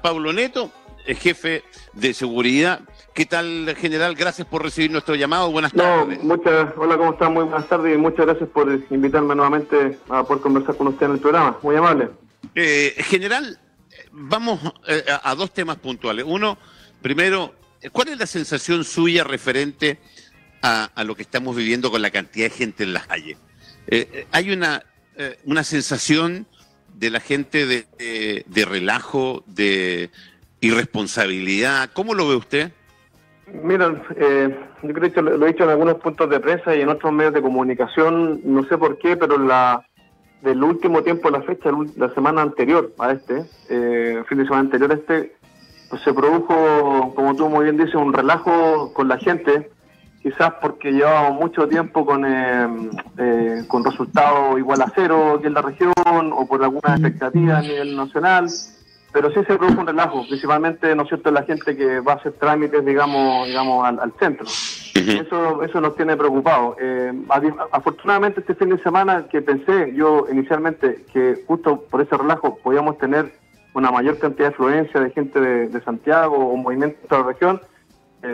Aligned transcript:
Pablo 0.00 0.32
Neto, 0.32 0.70
jefe 1.04 1.64
de 1.92 2.14
seguridad. 2.14 2.82
¿Qué 3.16 3.26
tal, 3.26 3.74
general? 3.76 4.14
Gracias 4.14 4.46
por 4.46 4.62
recibir 4.62 4.92
nuestro 4.92 5.16
llamado. 5.16 5.50
Buenas 5.50 5.72
tardes. 5.72 6.22
muchas, 6.22 6.72
hola, 6.76 6.96
¿cómo 6.96 7.14
están? 7.14 7.34
Muy 7.34 7.42
buenas 7.42 7.68
tardes 7.68 7.92
y 7.92 7.98
muchas 7.98 8.26
gracias 8.26 8.48
por 8.50 8.70
invitarme 8.90 9.34
nuevamente 9.34 9.98
a 10.08 10.22
poder 10.22 10.40
conversar 10.40 10.76
con 10.76 10.86
usted 10.86 11.06
en 11.06 11.12
el 11.14 11.18
programa. 11.18 11.58
Muy 11.62 11.74
amable. 11.74 12.10
Eh, 12.54 12.94
general, 12.98 13.58
vamos 14.12 14.60
eh, 14.86 15.02
a, 15.20 15.34
dos 15.34 15.52
temas 15.52 15.78
puntuales. 15.78 16.26
Uno, 16.28 16.58
primero, 17.00 17.52
¿cuál 17.90 18.06
es 18.10 18.18
la 18.20 18.26
sensación 18.26 18.84
suya 18.84 19.24
referente 19.24 19.98
a, 20.62 20.92
lo 21.04 21.16
que 21.16 21.22
estamos 21.22 21.56
viviendo 21.56 21.90
con 21.90 22.02
la 22.02 22.12
cantidad 22.12 22.46
de 22.46 22.50
gente 22.50 22.84
en 22.84 22.92
las 22.92 23.08
calles? 23.08 23.36
Eh, 23.88 24.28
hay 24.30 24.52
una, 24.52 24.84
una 25.44 25.64
sensación 25.64 26.46
de 26.94 27.10
la 27.10 27.20
gente 27.20 27.66
de, 27.66 28.66
relajo, 28.68 29.42
de 29.46 30.10
irresponsabilidad. 30.60 31.90
¿Cómo 31.92 32.14
lo 32.14 32.28
ve 32.28 32.36
usted? 32.36 32.72
Mira, 33.62 34.02
eh, 34.16 34.56
yo 34.82 34.92
creo 34.94 35.12
que 35.12 35.22
lo, 35.22 35.44
he 35.44 35.52
dicho 35.52 35.64
en 35.64 35.70
algunos 35.70 35.96
puntos 35.96 36.30
de 36.30 36.40
prensa 36.40 36.74
y 36.74 36.80
en 36.80 36.88
otros 36.88 37.12
medios 37.12 37.34
de 37.34 37.42
comunicación, 37.42 38.40
no 38.44 38.64
sé 38.64 38.78
por 38.78 38.98
qué, 38.98 39.16
pero 39.16 39.38
la 39.38 39.84
del 40.42 40.62
último 40.62 41.02
tiempo, 41.02 41.30
la 41.30 41.42
fecha, 41.42 41.70
la 41.96 42.12
semana 42.14 42.42
anterior 42.42 42.92
a 42.98 43.12
este, 43.12 43.44
eh, 43.68 44.22
fin 44.28 44.38
de 44.38 44.44
semana 44.44 44.62
anterior 44.62 44.90
a 44.90 44.94
este, 44.94 45.36
pues 45.88 46.02
se 46.02 46.12
produjo, 46.12 47.12
como 47.14 47.36
tú 47.36 47.48
muy 47.48 47.64
bien 47.64 47.76
dices, 47.76 47.94
un 47.94 48.12
relajo 48.12 48.92
con 48.92 49.08
la 49.08 49.18
gente, 49.18 49.70
quizás 50.22 50.52
porque 50.60 50.92
llevábamos 50.92 51.40
mucho 51.40 51.68
tiempo 51.68 52.06
con, 52.06 52.24
eh, 52.24 52.90
eh, 53.18 53.64
con 53.66 53.84
resultados 53.84 54.56
igual 54.58 54.80
a 54.82 54.92
cero 54.94 55.34
aquí 55.36 55.48
en 55.48 55.54
la 55.54 55.62
región 55.62 55.92
o 55.96 56.46
por 56.46 56.62
algunas 56.62 57.00
expectativas 57.00 57.58
a 57.58 57.62
nivel 57.62 57.96
nacional, 57.96 58.46
pero 59.12 59.30
sí 59.30 59.40
se 59.46 59.56
produjo 59.58 59.80
un 59.80 59.86
relajo, 59.86 60.24
principalmente, 60.26 60.94
¿no 60.94 61.02
es 61.02 61.08
cierto?, 61.08 61.30
la 61.30 61.42
gente 61.42 61.76
que 61.76 62.00
va 62.00 62.12
a 62.12 62.16
hacer 62.16 62.32
trámites, 62.34 62.84
digamos, 62.84 63.46
digamos 63.46 63.84
al, 63.84 64.12
centro. 64.18 64.46
Eso, 64.94 65.62
eso 65.64 65.80
nos 65.80 65.96
tiene 65.96 66.16
preocupados. 66.16 66.76
Eh, 66.80 67.12
afortunadamente 67.72 68.40
este 68.40 68.54
fin 68.54 68.70
de 68.70 68.78
semana 68.82 69.26
que 69.28 69.42
pensé 69.42 69.92
yo 69.94 70.26
inicialmente 70.30 71.04
que 71.12 71.42
justo 71.46 71.82
por 71.90 72.00
ese 72.00 72.16
relajo 72.16 72.58
podíamos 72.62 72.96
tener 72.98 73.32
una 73.74 73.90
mayor 73.90 74.18
cantidad 74.18 74.48
de 74.48 74.54
afluencia 74.54 75.00
de 75.00 75.10
gente 75.10 75.40
de, 75.40 75.68
de 75.68 75.82
Santiago 75.82 76.36
o 76.36 76.56
movimiento 76.56 76.98
de 77.10 77.22
la 77.22 77.26
región, 77.26 77.60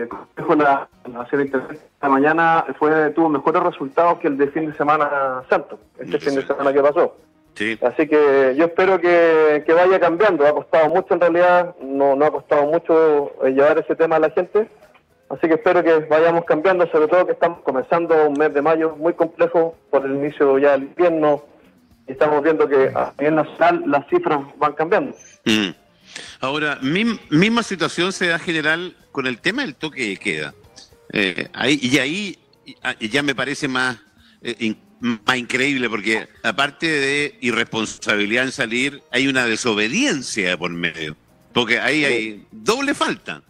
Consejo 0.07 0.55
la, 0.55 0.87
la 1.11 1.27
esta 1.31 2.09
mañana 2.09 2.65
fue 2.77 3.09
tuvo 3.09 3.27
mejores 3.27 3.63
resultados 3.63 4.19
que 4.19 4.27
el 4.27 4.37
de 4.37 4.47
fin 4.49 4.69
de 4.69 4.77
semana 4.77 5.41
santo, 5.49 5.79
este 5.97 6.19
fin 6.19 6.35
de 6.35 6.45
semana 6.45 6.71
que 6.71 6.81
pasó. 6.81 7.15
Así 7.81 8.07
que 8.07 8.55
yo 8.57 8.65
espero 8.65 9.01
que, 9.01 9.63
vaya 9.67 9.99
cambiando. 9.99 10.45
Ha 10.45 10.53
costado 10.53 10.89
mucho 10.89 11.13
en 11.13 11.19
realidad, 11.21 11.75
no, 11.81 12.15
no 12.15 12.25
ha 12.25 12.31
costado 12.31 12.65
mucho 12.67 13.33
eh, 13.43 13.51
llevar 13.51 13.77
ese 13.79 13.95
tema 13.95 14.15
a 14.15 14.19
la 14.19 14.29
gente. 14.29 14.69
Así 15.29 15.47
que 15.47 15.55
espero 15.55 15.83
que 15.83 15.93
vayamos 16.09 16.45
cambiando, 16.45 16.89
sobre 16.89 17.07
todo 17.07 17.25
que 17.25 17.33
estamos 17.33 17.59
comenzando 17.61 18.29
un 18.29 18.33
mes 18.33 18.53
de 18.53 18.61
mayo 18.61 18.95
muy 18.95 19.13
complejo 19.13 19.75
por 19.91 20.05
el 20.05 20.15
inicio 20.15 20.57
ya 20.57 20.71
del 20.71 20.83
invierno. 20.83 21.43
Y 22.07 22.13
estamos 22.13 22.41
viendo 22.41 22.67
que 22.67 22.91
a 22.95 23.13
nivel 23.19 23.35
nacional 23.35 23.83
las 23.87 24.07
cifras 24.07 24.39
van 24.57 24.73
cambiando. 24.73 25.15
Mm. 25.45 25.69
Ahora, 26.41 26.79
misma 26.81 27.61
situación 27.61 28.11
se 28.11 28.27
da 28.27 28.39
general 28.39 28.95
con 29.19 29.27
el 29.27 29.39
tema 29.41 29.63
del 29.63 29.75
toque 29.75 30.07
de 30.07 30.15
queda. 30.15 30.53
Eh, 31.11 31.49
ahí, 31.51 31.77
y 31.81 31.97
ahí 31.97 32.37
ya 33.01 33.21
me 33.21 33.35
parece 33.35 33.67
más, 33.67 33.99
eh, 34.41 34.73
más 35.01 35.35
increíble 35.37 35.89
porque 35.89 36.29
aparte 36.41 36.87
de 36.87 37.35
irresponsabilidad 37.41 38.45
en 38.45 38.53
salir, 38.53 39.01
hay 39.11 39.27
una 39.27 39.45
desobediencia 39.45 40.55
por 40.55 40.71
medio. 40.71 41.17
Porque 41.51 41.81
ahí 41.81 42.05
hay 42.05 42.45
doble 42.49 42.93
falta. 42.93 43.41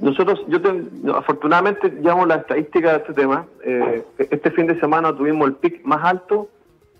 Nosotros, 0.00 0.44
yo 0.46 0.60
afortunadamente 1.16 1.92
llamo 2.00 2.24
la 2.24 2.36
estadística 2.36 2.92
de 2.92 2.98
este 2.98 3.14
tema. 3.14 3.46
Eh, 3.64 4.04
este 4.30 4.52
fin 4.52 4.68
de 4.68 4.78
semana 4.78 5.12
tuvimos 5.16 5.48
el 5.48 5.54
pic 5.54 5.84
más 5.84 6.04
alto 6.04 6.48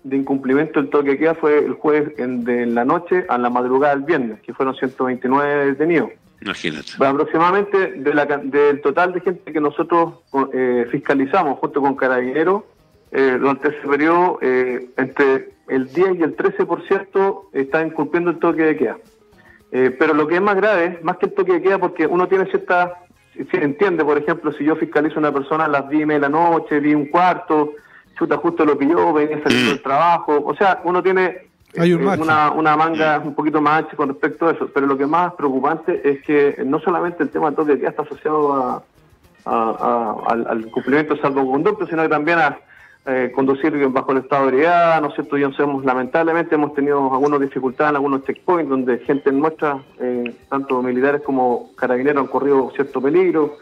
de 0.03 0.17
incumplimiento 0.17 0.81
del 0.81 0.89
toque 0.89 1.17
queda 1.17 1.35
fue 1.35 1.59
el 1.59 1.75
jueves 1.75 2.19
en, 2.19 2.43
de 2.43 2.65
la 2.65 2.83
noche 2.83 3.25
a 3.29 3.37
la 3.37 3.49
madrugada 3.49 3.95
del 3.95 4.03
viernes, 4.03 4.41
que 4.41 4.53
fueron 4.53 4.75
129 4.75 5.67
detenidos. 5.67 6.09
Imagínate. 6.41 6.91
aproximadamente 6.99 7.93
de 7.93 8.13
la, 8.13 8.25
del 8.25 8.81
total 8.81 9.13
de 9.13 9.21
gente 9.21 9.51
que 9.51 9.59
nosotros 9.59 10.13
eh, 10.53 10.87
fiscalizamos 10.89 11.59
junto 11.59 11.81
con 11.81 11.95
Carabineros, 11.95 12.63
eh, 13.11 13.37
durante 13.39 13.69
ese 13.69 13.87
periodo, 13.87 14.37
eh, 14.41 14.89
entre 14.97 15.53
el 15.67 15.91
10 15.91 16.19
y 16.19 16.23
el 16.23 16.35
13% 16.35 17.49
están 17.53 17.87
incumpliendo 17.87 18.31
el 18.31 18.39
toque 18.39 18.63
de 18.63 18.77
queda. 18.77 18.97
Eh, 19.71 19.95
pero 19.97 20.13
lo 20.13 20.27
que 20.27 20.35
es 20.35 20.41
más 20.41 20.55
grave, 20.55 20.99
más 21.03 21.17
que 21.17 21.27
el 21.27 21.33
toque 21.33 21.53
de 21.53 21.61
queda, 21.61 21.77
porque 21.79 22.05
uno 22.07 22.27
tiene 22.27 22.45
cierta, 22.45 22.93
si 23.33 23.57
entiende, 23.57 24.05
por 24.05 24.17
ejemplo, 24.17 24.51
si 24.53 24.63
yo 24.63 24.75
fiscalizo 24.75 25.15
a 25.15 25.19
una 25.19 25.33
persona 25.33 25.65
a 25.65 25.67
las 25.67 25.89
10 25.89 26.07
de 26.07 26.19
la 26.19 26.29
noche, 26.29 26.79
vi 26.79 26.93
un 26.93 27.07
cuarto, 27.07 27.73
chuta 28.17 28.37
justo 28.37 28.65
lo 28.65 28.77
pilló, 28.77 29.13
venía 29.13 29.41
saliendo 29.41 29.71
del 29.71 29.81
trabajo, 29.81 30.43
o 30.43 30.55
sea, 30.55 30.81
uno 30.83 31.01
tiene 31.01 31.48
hay 31.77 31.93
un 31.93 32.03
una, 32.03 32.51
una, 32.51 32.75
manga 32.75 33.21
un 33.23 33.35
poquito 33.35 33.61
más 33.61 33.83
ancha 33.83 33.95
con 33.95 34.09
respecto 34.09 34.47
a 34.47 34.51
eso, 34.51 34.69
pero 34.73 34.87
lo 34.87 34.97
que 34.97 35.05
más 35.05 35.33
preocupante 35.33 36.01
es 36.03 36.21
que 36.23 36.63
no 36.65 36.79
solamente 36.79 37.23
el 37.23 37.29
tema 37.29 37.47
del 37.47 37.55
toque 37.55 37.73
de 37.73 37.79
queda 37.79 37.89
está 37.89 38.01
asociado 38.01 38.53
a, 38.53 38.83
al, 39.45 40.69
cumplimiento 40.71 41.15
de 41.15 41.21
salvoconducto, 41.21 41.85
sino 41.87 42.01
que 42.03 42.09
también 42.09 42.39
a 42.39 42.57
eh, 43.05 43.31
conducir 43.33 43.71
bajo 43.87 44.11
el 44.11 44.19
estado 44.19 44.43
de 44.43 44.49
ebriedad, 44.49 45.01
¿no 45.01 45.09
es 45.09 45.15
cierto? 45.15 45.37
Ya 45.37 45.51
sabemos, 45.53 45.85
lamentablemente 45.85 46.55
hemos 46.55 46.73
tenido 46.73 47.13
algunas 47.13 47.39
dificultades 47.39 47.91
en 47.91 47.95
algunos 47.95 48.23
checkpoints 48.25 48.69
donde 48.69 48.99
gente 48.99 49.31
nuestra, 49.31 49.79
eh, 49.99 50.35
tanto 50.49 50.81
militares 50.81 51.21
como 51.21 51.71
carabineros, 51.75 52.23
han 52.23 52.31
corrido 52.31 52.71
cierto 52.75 53.01
peligro. 53.01 53.57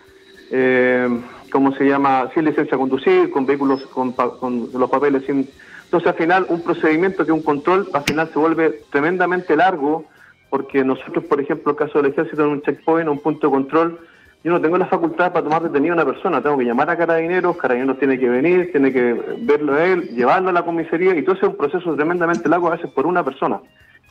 Eh, 0.50 1.08
¿Cómo 1.52 1.74
se 1.74 1.86
llama? 1.86 2.30
Sin 2.34 2.46
licencia 2.46 2.76
a 2.76 2.80
conducir, 2.80 3.30
con 3.32 3.46
vehículos 3.46 3.86
con, 3.88 4.12
con 4.14 4.70
los 4.74 4.90
papeles 4.90 5.24
sin 5.26 5.48
entonces, 5.88 6.10
al 6.10 6.16
final, 6.16 6.46
un 6.50 6.62
procedimiento 6.62 7.26
que 7.26 7.32
un 7.32 7.42
control, 7.42 7.88
al 7.94 8.04
final 8.04 8.30
se 8.34 8.38
vuelve 8.38 8.82
tremendamente 8.92 9.56
largo, 9.56 10.04
porque 10.50 10.84
nosotros, 10.84 11.24
por 11.24 11.40
ejemplo, 11.40 11.72
el 11.72 11.78
caso 11.78 12.02
del 12.02 12.12
ejército, 12.12 12.44
en 12.44 12.50
un 12.50 12.62
checkpoint, 12.62 13.08
un 13.08 13.20
punto 13.20 13.48
de 13.48 13.54
control, 13.54 14.00
yo 14.44 14.52
no 14.52 14.60
tengo 14.60 14.78
la 14.78 14.88
facultad 14.88 15.32
para 15.32 15.46
tomar 15.46 15.64
detenido 15.64 15.94
a 15.94 15.96
una 15.96 16.06
persona, 16.06 16.42
tengo 16.42 16.58
que 16.58 16.66
llamar 16.66 16.90
a 16.90 16.98
carabineros, 16.98 17.56
carabineros 17.56 18.00
tiene 18.00 18.20
que 18.20 18.28
venir, 18.28 18.70
tiene 18.74 18.92
que 18.92 19.14
verlo 19.44 19.76
a 19.76 19.86
él, 19.86 20.10
llevarlo 20.10 20.50
a 20.50 20.52
la 20.54 20.66
comisaría, 20.66 21.16
y 21.16 21.22
todo 21.22 21.36
eso 21.36 21.46
es 21.46 21.52
un 21.54 21.58
proceso 21.58 21.96
tremendamente 21.96 22.50
largo 22.50 22.68
a 22.68 22.72
veces 22.76 22.92
por 22.92 23.08
una 23.08 23.24
persona, 23.24 23.62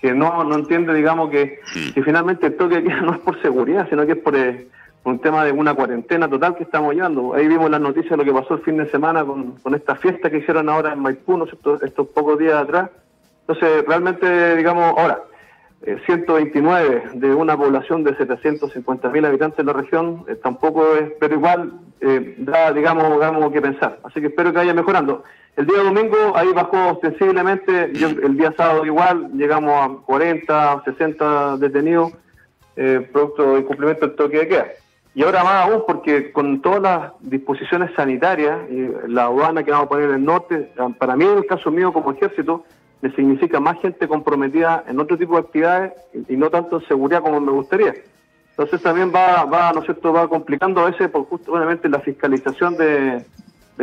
que 0.00 0.14
no, 0.14 0.44
no 0.44 0.54
entiende, 0.54 0.94
digamos, 0.94 1.28
que, 1.28 1.58
que 1.94 2.02
finalmente 2.02 2.46
el 2.46 2.56
toque 2.56 2.80
no 3.02 3.12
es 3.12 3.18
por 3.18 3.40
seguridad, 3.42 3.86
sino 3.90 4.06
que 4.06 4.12
es 4.12 4.18
por... 4.18 4.34
Eh, 5.06 5.10
un 5.10 5.18
tema 5.20 5.44
de 5.44 5.52
una 5.52 5.74
cuarentena 5.74 6.28
total 6.28 6.56
que 6.56 6.64
estamos 6.64 6.94
llevando. 6.94 7.34
Ahí 7.34 7.46
vimos 7.46 7.70
las 7.70 7.80
noticias 7.80 8.10
de 8.10 8.16
lo 8.16 8.24
que 8.24 8.32
pasó 8.32 8.54
el 8.54 8.60
fin 8.60 8.76
de 8.76 8.90
semana 8.90 9.24
con, 9.24 9.52
con 9.52 9.74
esta 9.74 9.94
fiesta 9.96 10.30
que 10.30 10.38
hicieron 10.38 10.68
ahora 10.68 10.92
en 10.92 11.00
Maipú, 11.00 11.42
estos, 11.82 12.08
pocos 12.08 12.38
días 12.38 12.54
atrás. 12.54 12.90
Entonces, 13.46 13.84
realmente, 13.86 14.56
digamos, 14.56 14.98
ahora, 14.98 15.22
129 16.06 16.96
eh, 16.96 17.02
de 17.14 17.34
una 17.34 17.56
población 17.56 18.02
de 18.02 18.16
750 18.16 19.08
mil 19.10 19.24
habitantes 19.24 19.60
en 19.60 19.66
la 19.66 19.72
región, 19.72 20.24
eh, 20.26 20.34
tampoco 20.34 20.96
es, 20.96 21.12
pero 21.20 21.34
igual 21.34 21.74
eh, 22.00 22.34
da, 22.38 22.72
digamos, 22.72 23.12
digamos, 23.12 23.52
que 23.52 23.62
pensar. 23.62 24.00
Así 24.02 24.20
que 24.20 24.26
espero 24.28 24.50
que 24.50 24.58
vaya 24.58 24.74
mejorando. 24.74 25.22
El 25.56 25.66
día 25.66 25.82
domingo 25.82 26.16
ahí 26.34 26.48
bajó 26.52 26.92
ostensiblemente, 26.92 27.84
el 27.84 28.36
día 28.36 28.52
sábado 28.56 28.84
igual, 28.84 29.30
llegamos 29.32 29.72
a 29.72 30.04
40, 30.04 30.82
60 30.84 31.56
detenidos, 31.56 32.12
producto 33.10 33.54
de 33.54 33.60
incumplimiento 33.60 34.06
del 34.06 34.16
toque 34.16 34.38
de 34.38 34.48
queda. 34.48 34.66
Y 35.16 35.22
ahora 35.22 35.42
más 35.44 35.64
aún 35.64 35.84
porque 35.86 36.30
con 36.30 36.60
todas 36.60 36.82
las 36.82 37.12
disposiciones 37.20 37.90
sanitarias 37.96 38.58
y 38.70 38.86
la 39.08 39.24
aduana 39.24 39.64
que 39.64 39.70
vamos 39.70 39.86
a 39.86 39.88
poner 39.88 40.10
en 40.10 40.16
el 40.16 40.24
norte, 40.26 40.70
para 40.98 41.16
mí 41.16 41.24
en 41.24 41.38
el 41.38 41.46
caso 41.46 41.70
mío 41.70 41.90
como 41.90 42.12
ejército, 42.12 42.66
me 43.00 43.10
significa 43.12 43.58
más 43.58 43.80
gente 43.80 44.06
comprometida 44.08 44.84
en 44.86 45.00
otro 45.00 45.16
tipo 45.16 45.32
de 45.32 45.40
actividades 45.40 45.92
y 46.28 46.36
no 46.36 46.50
tanto 46.50 46.80
en 46.80 46.86
seguridad 46.86 47.22
como 47.22 47.40
me 47.40 47.50
gustaría. 47.50 47.94
Entonces 48.50 48.82
también 48.82 49.10
va, 49.10 49.46
va 49.46 49.72
¿no 49.72 49.80
es 49.80 49.86
cierto?, 49.86 50.12
va 50.12 50.28
complicando 50.28 50.82
a 50.82 50.90
veces 50.90 51.08
por 51.08 51.24
justamente 51.24 51.88
la 51.88 52.00
fiscalización 52.00 52.76
de, 52.76 53.24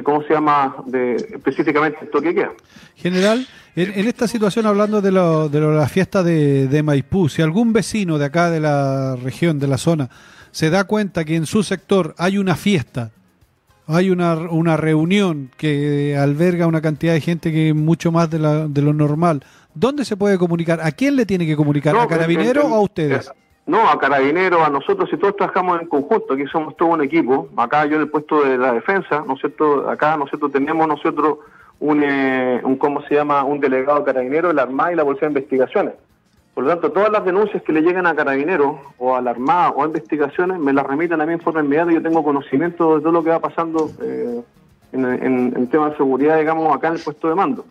cómo 0.03 0.21
se 0.21 0.35
llama, 0.35 0.75
de 0.85 1.15
específicamente 1.15 1.97
esto 2.03 2.21
que 2.21 2.35
queda. 2.35 2.51
General, 2.95 3.43
en, 3.75 4.07
esta 4.07 4.27
situación, 4.27 4.67
hablando 4.67 5.01
de, 5.01 5.11
lo, 5.11 5.49
de 5.49 5.59
la 5.59 5.87
fiesta 5.87 6.21
de, 6.21 6.67
de 6.67 6.83
Maipú, 6.83 7.27
si 7.27 7.41
algún 7.41 7.73
vecino 7.73 8.19
de 8.19 8.25
acá 8.25 8.51
de 8.51 8.59
la 8.59 9.15
región, 9.15 9.57
de 9.57 9.67
la 9.67 9.79
zona, 9.79 10.11
se 10.53 10.69
da 10.69 10.83
cuenta 10.83 11.25
que 11.25 11.35
en 11.35 11.47
su 11.47 11.63
sector 11.63 12.13
hay 12.19 12.37
una 12.37 12.55
fiesta, 12.55 13.09
hay 13.87 14.11
una, 14.11 14.35
una 14.35 14.77
reunión 14.77 15.49
que 15.57 16.15
alberga 16.15 16.67
una 16.67 16.79
cantidad 16.79 17.13
de 17.13 17.21
gente 17.21 17.51
que 17.51 17.69
es 17.69 17.75
mucho 17.75 18.11
más 18.11 18.29
de, 18.29 18.37
la, 18.37 18.67
de 18.67 18.81
lo 18.83 18.93
normal, 18.93 19.43
¿dónde 19.73 20.05
se 20.05 20.15
puede 20.15 20.37
comunicar? 20.37 20.79
¿A 20.81 20.91
quién 20.91 21.15
le 21.15 21.25
tiene 21.25 21.47
que 21.47 21.55
comunicar? 21.55 21.97
¿A 21.97 22.07
Carabinero 22.07 22.67
o 22.67 22.75
a 22.75 22.81
ustedes? 22.81 23.31
No, 23.65 23.89
a 23.89 23.97
Carabineros, 23.97 24.61
a 24.61 24.69
nosotros, 24.69 25.09
y 25.11 25.17
todos 25.17 25.37
trabajamos 25.37 25.81
en 25.81 25.87
conjunto, 25.87 26.35
aquí 26.35 26.45
somos 26.51 26.77
todo 26.77 26.89
un 26.89 27.01
equipo, 27.01 27.49
acá 27.57 27.85
yo 27.85 27.95
en 27.95 28.01
el 28.01 28.09
puesto 28.09 28.43
de 28.43 28.57
la 28.57 28.73
defensa, 28.73 29.23
¿no 29.25 29.33
es 29.33 29.39
cierto? 29.39 29.89
Acá 29.89 30.15
nosotros 30.17 30.51
tenemos 30.51 30.87
nosotros 30.87 31.39
un, 31.79 32.03
eh, 32.03 32.61
un 32.63 32.75
¿cómo 32.75 33.01
se 33.07 33.15
llama? 33.15 33.43
Un 33.43 33.59
delegado 33.59 34.03
carabinero, 34.03 34.53
la 34.53 34.63
Armada 34.63 34.93
y 34.93 34.95
la 34.97 35.03
Policía 35.03 35.29
de 35.29 35.33
Investigaciones. 35.33 35.93
Por 36.53 36.65
lo 36.65 36.69
tanto, 36.69 36.91
todas 36.91 37.11
las 37.11 37.25
denuncias 37.25 37.63
que 37.63 37.73
le 37.73 37.81
llegan 37.81 38.05
a 38.05 38.15
carabineros 38.15 38.77
o 38.99 39.15
a 39.15 39.21
la 39.21 39.31
Armada 39.31 39.71
o 39.71 39.83
a 39.83 39.87
investigaciones 39.87 40.59
me 40.59 40.71
las 40.71 40.85
remiten 40.85 41.19
a 41.19 41.25
mí 41.25 41.33
en 41.33 41.39
forma 41.39 41.61
inmediata. 41.61 41.91
Yo 41.91 42.01
tengo 42.01 42.23
conocimiento 42.23 42.95
de 42.95 43.01
todo 43.01 43.11
lo 43.11 43.23
que 43.23 43.31
va 43.31 43.39
pasando 43.39 43.89
eh, 44.01 44.43
en, 44.91 45.03
en, 45.03 45.67
temas 45.67 45.91
de 45.91 45.97
seguridad, 45.97 46.37
digamos, 46.37 46.75
acá 46.75 46.89
en 46.89 46.95
el 46.95 46.99
puesto 47.01 47.27
de 47.27 47.35
mando. 47.35 47.65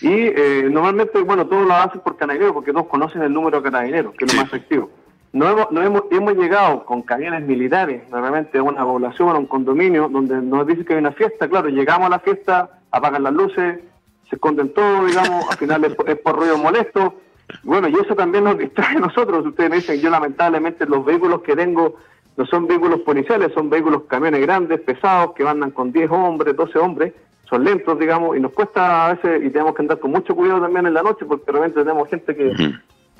Y 0.00 0.08
eh, 0.08 0.66
normalmente, 0.70 1.20
bueno, 1.20 1.46
todos 1.46 1.66
lo 1.66 1.74
hacen 1.74 2.00
por 2.00 2.16
carabineros 2.16 2.54
porque 2.54 2.72
todos 2.72 2.86
conocen 2.86 3.22
el 3.22 3.32
número 3.32 3.60
de 3.60 3.70
carabineros, 3.70 4.14
que 4.14 4.24
es 4.24 4.32
lo 4.32 4.40
más 4.40 4.48
efectivo. 4.48 4.88
No 5.34 5.48
hemos, 5.50 5.70
no 5.70 5.82
hemos, 5.82 6.02
hemos 6.10 6.34
llegado 6.34 6.86
con 6.86 7.02
camiones 7.02 7.42
militares, 7.46 8.02
normalmente 8.10 8.58
a 8.58 8.62
una 8.62 8.82
población, 8.82 9.28
a 9.30 9.38
un 9.38 9.46
condominio, 9.46 10.08
donde 10.08 10.40
nos 10.40 10.66
dicen 10.66 10.86
que 10.86 10.94
hay 10.94 11.00
una 11.00 11.12
fiesta. 11.12 11.48
Claro, 11.48 11.68
llegamos 11.68 12.06
a 12.06 12.10
la 12.10 12.18
fiesta, 12.18 12.80
apagan 12.90 13.24
las 13.24 13.32
luces, 13.34 13.80
se 14.28 14.36
esconden 14.36 14.72
todo, 14.72 15.04
digamos, 15.04 15.50
al 15.50 15.56
final 15.58 15.84
es, 15.84 15.94
es 16.06 16.18
por 16.18 16.36
ruido 16.36 16.56
molesto 16.56 17.14
bueno, 17.62 17.88
y 17.88 17.94
eso 17.94 18.14
también 18.14 18.44
nos 18.44 18.58
distrae 18.58 18.96
a 18.96 19.00
nosotros. 19.00 19.46
Ustedes 19.46 19.70
me 19.70 19.76
dicen, 19.76 20.00
yo 20.00 20.10
lamentablemente 20.10 20.86
los 20.86 21.04
vehículos 21.04 21.42
que 21.42 21.54
tengo 21.54 21.96
no 22.36 22.46
son 22.46 22.66
vehículos 22.66 23.00
policiales, 23.00 23.52
son 23.54 23.68
vehículos 23.68 24.04
camiones 24.08 24.40
grandes, 24.40 24.80
pesados, 24.80 25.32
que 25.34 25.46
andan 25.46 25.70
con 25.70 25.92
10 25.92 26.10
hombres, 26.10 26.56
12 26.56 26.78
hombres, 26.78 27.12
son 27.48 27.64
lentos, 27.64 27.98
digamos, 27.98 28.36
y 28.36 28.40
nos 28.40 28.52
cuesta 28.52 29.06
a 29.06 29.14
veces, 29.14 29.44
y 29.44 29.50
tenemos 29.50 29.74
que 29.74 29.82
andar 29.82 29.98
con 29.98 30.10
mucho 30.10 30.34
cuidado 30.34 30.62
también 30.62 30.86
en 30.86 30.94
la 30.94 31.02
noche, 31.02 31.26
porque 31.26 31.50
realmente 31.52 31.80
tenemos 31.80 32.08
gente 32.08 32.34
que, 32.34 32.52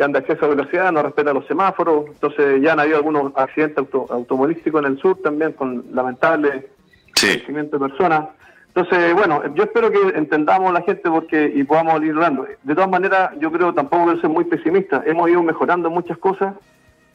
anda 0.03 0.19
a 0.19 0.23
exceso 0.23 0.49
de 0.49 0.57
velocidad, 0.57 0.91
no 0.91 1.03
respeta 1.03 1.33
los 1.33 1.47
semáforos, 1.47 2.07
entonces 2.09 2.61
ya 2.61 2.73
han 2.73 2.81
habido 2.81 2.97
algunos 2.97 3.33
accidentes 3.37 3.79
auto, 3.79 4.07
automovilísticos 4.11 4.85
en 4.85 4.93
el 4.93 4.99
sur 4.99 5.19
también, 5.23 5.53
con 5.53 5.85
lamentable 5.93 6.71
fallecimiento 7.15 7.79
de 7.79 7.89
personas. 7.89 8.29
Entonces, 8.75 9.15
bueno, 9.15 9.43
yo 9.55 9.65
espero 9.65 9.91
que 9.91 9.99
entendamos 10.17 10.73
la 10.73 10.81
gente 10.81 11.11
porque 11.11 11.53
y 11.55 11.63
podamos 11.63 12.03
ir 12.03 12.13
hablando. 12.13 12.47
De 12.63 12.75
todas 12.75 12.89
maneras, 12.89 13.33
yo 13.39 13.53
creo 13.53 13.75
tampoco 13.75 14.07
voy 14.07 14.21
ser 14.21 14.31
muy 14.31 14.45
pesimista. 14.45 15.03
Hemos 15.05 15.29
ido 15.29 15.43
mejorando 15.43 15.91
muchas 15.91 16.17
cosas, 16.17 16.55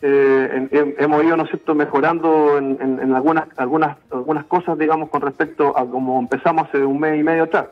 eh, 0.04 0.94
hemos 1.00 1.24
ido, 1.24 1.36
¿no 1.36 1.44
es 1.44 1.50
cierto?, 1.50 1.74
mejorando 1.74 2.60
en, 2.60 3.12
algunas, 3.16 3.46
algunas, 3.58 3.98
algunas 4.12 4.46
cosas, 4.46 4.78
digamos, 4.78 5.10
con 5.10 5.22
respecto 5.22 5.76
a 5.76 5.84
como 5.88 6.20
empezamos 6.20 6.68
hace 6.68 6.86
un 6.86 7.00
mes 7.00 7.20
y 7.20 7.24
medio 7.24 7.46
atrás. 7.46 7.66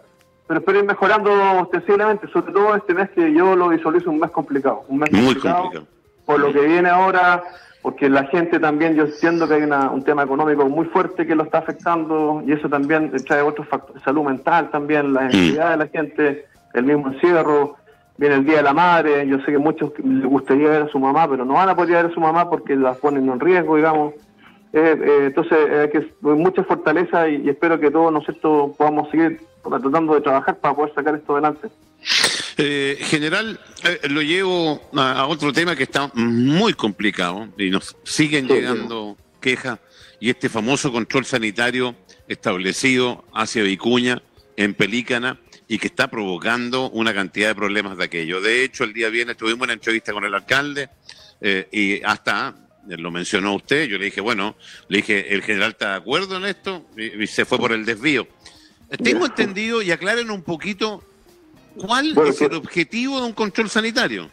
Pero 0.48 0.60
espero 0.60 0.80
ir 0.80 0.86
mejorando 0.86 1.32
ostensiblemente, 1.62 2.28
sobre 2.30 2.54
todo 2.54 2.76
este 2.76 2.96
mes 2.96 3.12
que 3.12 3.32
yo 3.34 3.56
lo 3.56 3.70
visualizo 3.70 4.10
un 4.10 4.20
mes 4.20 4.32
complicado. 4.32 4.84
Un 4.88 4.98
mes 4.98 5.12
muy 5.12 5.36
complicado. 5.36 5.86
Por 6.26 6.40
lo 6.40 6.52
que 6.52 6.62
viene 6.62 6.90
ahora 6.90 7.44
porque 7.86 8.10
la 8.10 8.24
gente 8.26 8.60
también, 8.60 8.96
yo 8.96 9.04
entiendo 9.04 9.48
que 9.48 9.54
hay 9.54 9.62
un 9.62 10.04
tema 10.04 10.24
económico 10.24 10.68
muy 10.68 10.88
fuerte 10.88 11.28
que 11.28 11.36
lo 11.36 11.44
está 11.44 11.60
afectando 11.60 12.42
y 12.44 12.52
eso 12.52 12.68
también 12.68 13.12
trae 13.28 13.44
otros 13.44 13.68
factores, 13.68 14.02
salud 14.02 14.24
mental 14.24 14.72
también, 14.72 15.14
la 15.14 15.26
ansiedad 15.26 15.70
de 15.70 15.78
la 15.78 15.88
gente, 15.90 16.48
el 16.74 16.84
mismo 16.84 17.10
encierro, 17.10 17.76
viene 18.18 18.38
el 18.38 18.44
Día 18.44 18.58
de 18.58 18.64
la 18.64 18.74
Madre, 18.74 19.28
yo 19.28 19.38
sé 19.42 19.52
que 19.52 19.60
muchos 19.60 19.92
les 20.04 20.26
gustaría 20.26 20.68
ver 20.68 20.82
a 20.82 20.88
su 20.88 20.98
mamá, 20.98 21.30
pero 21.30 21.46
no 21.46 21.54
van 21.54 21.70
a 21.70 21.76
poder 21.76 21.92
ver 21.92 22.06
a 22.08 22.10
su 22.16 22.20
mamá 22.20 22.50
porque 22.50 22.76
la 22.76 22.96
ponen 22.96 23.30
en 23.30 23.40
riesgo, 23.40 23.76
digamos. 23.76 24.16
Eh, 24.74 25.00
eh, 25.00 25.24
entonces, 25.28 25.56
hay 25.72 25.90
que 25.92 26.12
mucha 26.24 26.64
fortaleza 26.64 27.30
y, 27.30 27.48
espero 27.48 27.80
que 27.80 27.92
todos 27.92 28.12
nosotros 28.12 28.76
podamos 28.76 29.12
seguir 29.12 29.42
tratando 29.64 30.16
de 30.16 30.22
trabajar 30.22 30.58
para 30.58 30.74
poder 30.74 30.96
sacar 30.96 31.14
esto 31.14 31.34
adelante. 31.34 31.68
Eh, 32.58 32.98
general, 33.02 33.60
eh, 33.84 34.08
lo 34.10 34.22
llevo 34.22 34.90
a, 34.94 35.28
otro 35.28 35.52
tema 35.52 35.76
que 35.76 35.84
está 35.84 36.10
muy 36.14 36.74
complicado 36.74 37.50
y 37.58 37.70
nos 37.70 37.98
siguen 38.04 38.48
llegando 38.48 39.18
quejas 39.42 39.80
y 40.22 40.30
este 40.30 40.48
famoso 40.48 40.92
control 40.92 41.26
sanitario 41.26 41.96
establecido 42.28 43.26
hacia 43.34 43.64
Vicuña, 43.64 44.22
en 44.58 44.74
Pelícana, 44.74 45.38
y 45.68 45.80
que 45.80 45.88
está 45.88 46.10
provocando 46.10 46.90
una 46.92 47.14
cantidad 47.14 47.50
de 47.50 47.56
problemas 47.56 47.98
de 47.98 48.06
aquello. 48.06 48.40
De 48.40 48.64
hecho, 48.64 48.84
el 48.84 48.94
día 48.94 49.10
viernes 49.10 49.36
tuvimos 49.36 49.64
una 49.64 49.74
entrevista 49.74 50.14
con 50.14 50.24
el 50.24 50.34
alcalde 50.34 50.90
eh, 51.42 51.68
y 51.72 52.04
hasta 52.04 52.56
lo 52.88 53.12
mencionó 53.12 53.56
usted, 53.56 53.86
yo 53.88 53.98
le 53.98 54.06
dije, 54.06 54.22
bueno, 54.22 54.56
le 54.90 54.98
dije, 54.98 55.34
el 55.34 55.42
general 55.42 55.72
está 55.72 55.92
de 55.92 55.98
acuerdo 55.98 56.38
en 56.38 56.46
esto 56.46 56.86
y, 56.96 57.26
se 57.28 57.44
fue 57.44 57.58
por 57.58 57.72
el 57.72 57.84
desvío. 57.84 58.28
Tengo 59.04 59.26
entendido, 59.26 59.82
y 59.82 59.92
aclaren 59.92 60.30
un 60.30 60.44
poquito, 60.44 61.04
¿Cuál 61.78 62.18
es 62.28 62.42
el 62.42 62.54
objetivo 62.54 63.20
de 63.20 63.28
un 63.28 63.34
control 63.34 63.70
sanitario? 63.70 64.30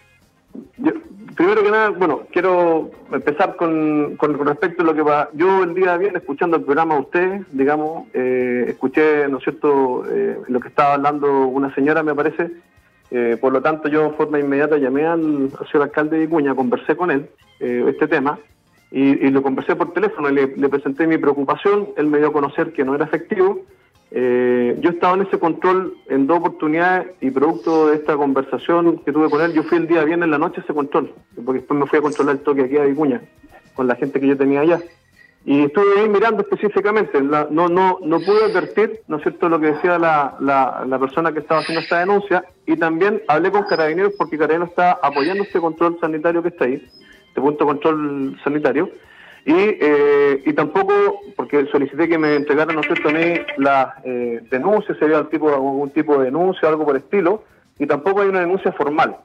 primero 1.34 1.62
que 1.62 1.70
nada, 1.70 1.88
bueno, 1.90 2.22
quiero 2.30 2.90
empezar 3.10 3.56
con, 3.56 4.16
con 4.16 4.46
respecto 4.46 4.82
a 4.82 4.86
lo 4.86 4.94
que 4.94 5.02
va. 5.02 5.28
Yo 5.32 5.64
el 5.64 5.74
día 5.74 5.92
de 5.92 5.98
viernes, 5.98 6.22
escuchando 6.22 6.56
el 6.56 6.62
programa 6.62 6.94
de 6.94 7.00
usted, 7.00 7.40
digamos, 7.52 8.06
eh, 8.12 8.66
escuché, 8.68 9.26
¿no 9.28 9.38
es 9.38 9.44
cierto?, 9.44 10.04
eh, 10.10 10.38
lo 10.48 10.60
que 10.60 10.68
estaba 10.68 10.94
hablando 10.94 11.46
una 11.46 11.74
señora, 11.74 12.02
me 12.02 12.14
parece. 12.14 12.50
Eh, 13.10 13.36
por 13.40 13.52
lo 13.52 13.60
tanto, 13.60 13.88
yo 13.88 14.10
de 14.10 14.16
forma 14.16 14.38
inmediata 14.38 14.78
llamé 14.78 15.06
al, 15.06 15.50
señor 15.70 15.84
alcalde 15.84 16.18
de 16.18 16.26
Vicuña, 16.26 16.54
conversé 16.54 16.96
con 16.96 17.10
él 17.10 17.28
este 17.60 18.08
tema 18.08 18.38
y, 18.90 19.30
lo 19.30 19.40
conversé 19.40 19.76
por 19.76 19.92
teléfono, 19.92 20.28
le, 20.30 20.48
le 20.48 20.68
presenté 20.68 21.06
mi 21.06 21.16
preocupación, 21.16 21.90
él 21.96 22.08
me 22.08 22.18
dio 22.18 22.28
a 22.28 22.32
conocer 22.32 22.72
que 22.72 22.84
no 22.84 22.94
era 22.94 23.04
efectivo 23.04 23.60
eh, 24.14 24.76
yo 24.80 24.90
he 24.90 24.92
estado 24.92 25.14
en 25.14 25.22
ese 25.22 25.38
control 25.38 25.94
en 26.08 26.26
dos 26.26 26.38
oportunidades 26.38 27.12
y 27.20 27.30
producto 27.30 27.88
de 27.88 27.96
esta 27.96 28.16
conversación 28.16 28.98
que 28.98 29.12
tuve 29.12 29.30
con 29.30 29.40
él, 29.40 29.52
yo 29.54 29.62
fui 29.62 29.78
el 29.78 29.86
día 29.86 30.04
viernes 30.04 30.26
en 30.26 30.32
la 30.32 30.38
noche 30.38 30.60
a 30.60 30.64
ese 30.64 30.74
control, 30.74 31.12
porque 31.34 31.60
después 31.60 31.80
me 31.80 31.86
fui 31.86 31.98
a 31.98 32.02
controlar 32.02 32.36
el 32.36 32.42
toque 32.42 32.62
aquí 32.62 32.76
a 32.76 32.84
Vicuña, 32.84 33.22
con 33.74 33.86
la 33.86 33.96
gente 33.96 34.20
que 34.20 34.26
yo 34.26 34.36
tenía 34.36 34.60
allá. 34.60 34.80
Y 35.44 35.64
estuve 35.64 35.98
ahí 35.98 36.08
mirando 36.08 36.42
específicamente, 36.42 37.20
no, 37.20 37.48
no, 37.50 37.68
no 37.68 38.20
pude 38.20 38.44
advertir, 38.44 39.00
¿no 39.08 39.16
es 39.16 39.22
cierto?, 39.22 39.48
lo 39.48 39.58
que 39.58 39.72
decía 39.72 39.98
la, 39.98 40.36
la, 40.40 40.84
la 40.86 40.98
persona 40.98 41.32
que 41.32 41.40
estaba 41.40 41.62
haciendo 41.62 41.80
esta 41.80 41.98
denuncia, 41.98 42.44
y 42.66 42.76
también 42.76 43.22
hablé 43.26 43.50
con 43.50 43.64
Carabineros 43.64 44.12
porque 44.16 44.38
Carabineros 44.38 44.68
está 44.68 44.92
apoyando 45.02 45.42
este 45.42 45.58
control 45.58 45.98
sanitario 46.00 46.42
que 46.42 46.50
está 46.50 46.66
ahí, 46.66 46.86
este 47.28 47.40
punto 47.40 47.64
de 47.64 47.70
control 47.72 48.40
sanitario, 48.44 48.90
y, 49.44 49.54
eh, 49.56 50.42
y 50.46 50.52
tampoco, 50.52 51.20
porque 51.36 51.66
solicité 51.66 52.08
que 52.08 52.18
me 52.18 52.36
entregaran, 52.36 52.76
¿no 52.76 52.82
sé, 52.82 53.44
la 53.58 53.96
eh, 54.04 54.40
denuncia, 54.50 54.94
si 54.94 55.04
había 55.04 55.18
algún 55.18 55.90
tipo 55.90 56.18
de 56.18 56.26
denuncia, 56.26 56.68
algo 56.68 56.84
por 56.84 56.96
estilo, 56.96 57.42
y 57.78 57.86
tampoco 57.86 58.20
hay 58.20 58.28
una 58.28 58.40
denuncia 58.40 58.72
formal. 58.72 59.16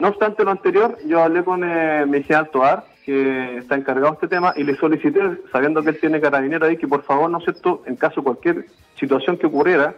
No 0.00 0.08
obstante 0.08 0.42
lo 0.42 0.50
anterior, 0.50 0.98
yo 1.06 1.22
hablé 1.22 1.44
con 1.44 1.62
eh, 1.62 2.04
mi 2.06 2.22
Toar, 2.22 2.84
que 3.04 3.58
está 3.58 3.76
encargado 3.76 4.08
de 4.08 4.14
este 4.14 4.28
tema, 4.28 4.52
y 4.56 4.64
le 4.64 4.74
solicité, 4.74 5.20
sabiendo 5.52 5.80
que 5.82 5.90
él 5.90 6.00
tiene 6.00 6.20
carabinero 6.20 6.66
ahí, 6.66 6.76
que 6.76 6.88
por 6.88 7.04
favor, 7.04 7.30
¿no 7.30 7.38
es 7.38 7.44
cierto?, 7.44 7.82
en 7.86 7.94
caso 7.94 8.20
de 8.20 8.24
cualquier 8.24 8.66
situación 8.98 9.36
que 9.36 9.46
ocurriera, 9.46 9.94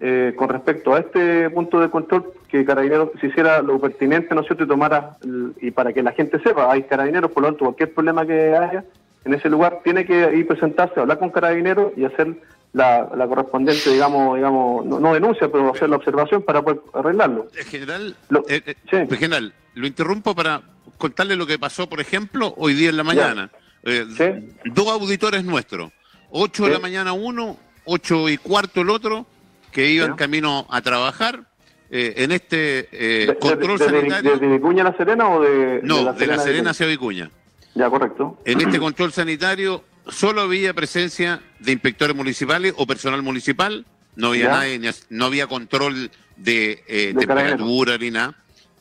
eh, 0.00 0.34
con 0.36 0.48
respecto 0.48 0.92
a 0.92 0.98
este 0.98 1.50
punto 1.50 1.78
de 1.78 1.88
control, 1.88 2.32
que 2.48 2.64
Carabineros 2.64 3.10
se 3.20 3.28
hiciera 3.28 3.62
lo 3.62 3.78
pertinente, 3.78 4.34
¿no 4.34 4.40
es 4.40 4.48
cierto?, 4.48 4.64
y 4.64 4.68
tomara, 4.68 5.16
y 5.60 5.70
para 5.70 5.92
que 5.92 6.02
la 6.02 6.10
gente 6.10 6.40
sepa, 6.40 6.70
hay 6.70 6.82
carabineros, 6.82 7.30
por 7.30 7.44
lo 7.44 7.50
tanto, 7.50 7.66
cualquier 7.66 7.94
problema 7.94 8.26
que 8.26 8.56
haya, 8.56 8.84
en 9.24 9.34
ese 9.34 9.48
lugar, 9.48 9.80
tiene 9.82 10.04
que 10.04 10.36
ir 10.36 10.46
presentarse, 10.46 11.00
hablar 11.00 11.18
con 11.18 11.30
carabineros 11.30 11.92
y 11.96 12.04
hacer 12.04 12.36
la, 12.74 13.08
correspondiente, 13.28 13.90
digamos, 13.90 14.36
digamos 14.36 14.84
no, 14.84 15.14
denuncia, 15.14 15.48
pero 15.50 15.72
hacer 15.72 15.88
la 15.88 15.96
observación 15.96 16.42
para 16.42 16.62
poder 16.62 16.80
arreglarlo. 16.92 17.48
Eh, 17.56 17.64
general, 17.64 18.16
lo, 18.28 18.44
eh, 18.48 18.62
eh, 18.90 19.06
general, 19.16 19.54
lo 19.74 19.86
interrumpo 19.86 20.34
para 20.34 20.60
contarle 20.98 21.36
lo 21.36 21.46
que 21.46 21.58
pasó, 21.58 21.88
por 21.88 22.00
ejemplo, 22.00 22.52
hoy 22.56 22.74
día 22.74 22.90
en 22.90 22.96
la 22.96 23.04
mañana. 23.04 23.50
Dos 23.84 24.88
auditores 24.88 25.44
nuestros, 25.44 25.92
8 26.30 26.64
de 26.66 26.70
la 26.70 26.78
mañana 26.78 27.12
uno, 27.12 27.56
8 27.84 28.28
y 28.30 28.38
cuarto 28.38 28.80
el 28.80 28.90
otro, 28.90 29.26
que 29.70 29.90
iban 29.90 30.16
camino 30.16 30.66
a 30.70 30.80
trabajar. 30.80 31.44
en 31.90 32.32
este 32.32 33.36
control 33.40 33.78
sanitario. 33.78 34.38
¿De, 34.38 34.48
Vicuña 34.48 34.82
a 34.82 34.90
La 34.90 34.96
Serena 34.96 35.28
o 35.28 35.40
de.? 35.40 35.80
No, 35.82 36.12
de 36.12 36.26
La 36.26 36.38
Serena, 36.38 36.70
hacia 36.70 36.86
Vicuña. 36.86 37.30
Ya, 37.74 37.90
correcto. 37.90 38.38
En 38.44 38.60
este 38.60 38.78
control 38.78 39.12
sanitario 39.12 39.84
solo 40.08 40.42
había 40.42 40.74
presencia 40.74 41.40
de 41.58 41.72
inspectores 41.72 42.14
municipales 42.14 42.74
o 42.76 42.86
personal 42.86 43.22
municipal, 43.22 43.84
no 44.16 44.28
había 44.28 44.48
nadie, 44.48 44.92
no 45.10 45.24
había 45.24 45.46
control 45.46 46.10
de, 46.36 46.84
eh, 46.86 47.14
temperatura 47.18 47.98
ni 47.98 48.10
nada, 48.10 48.34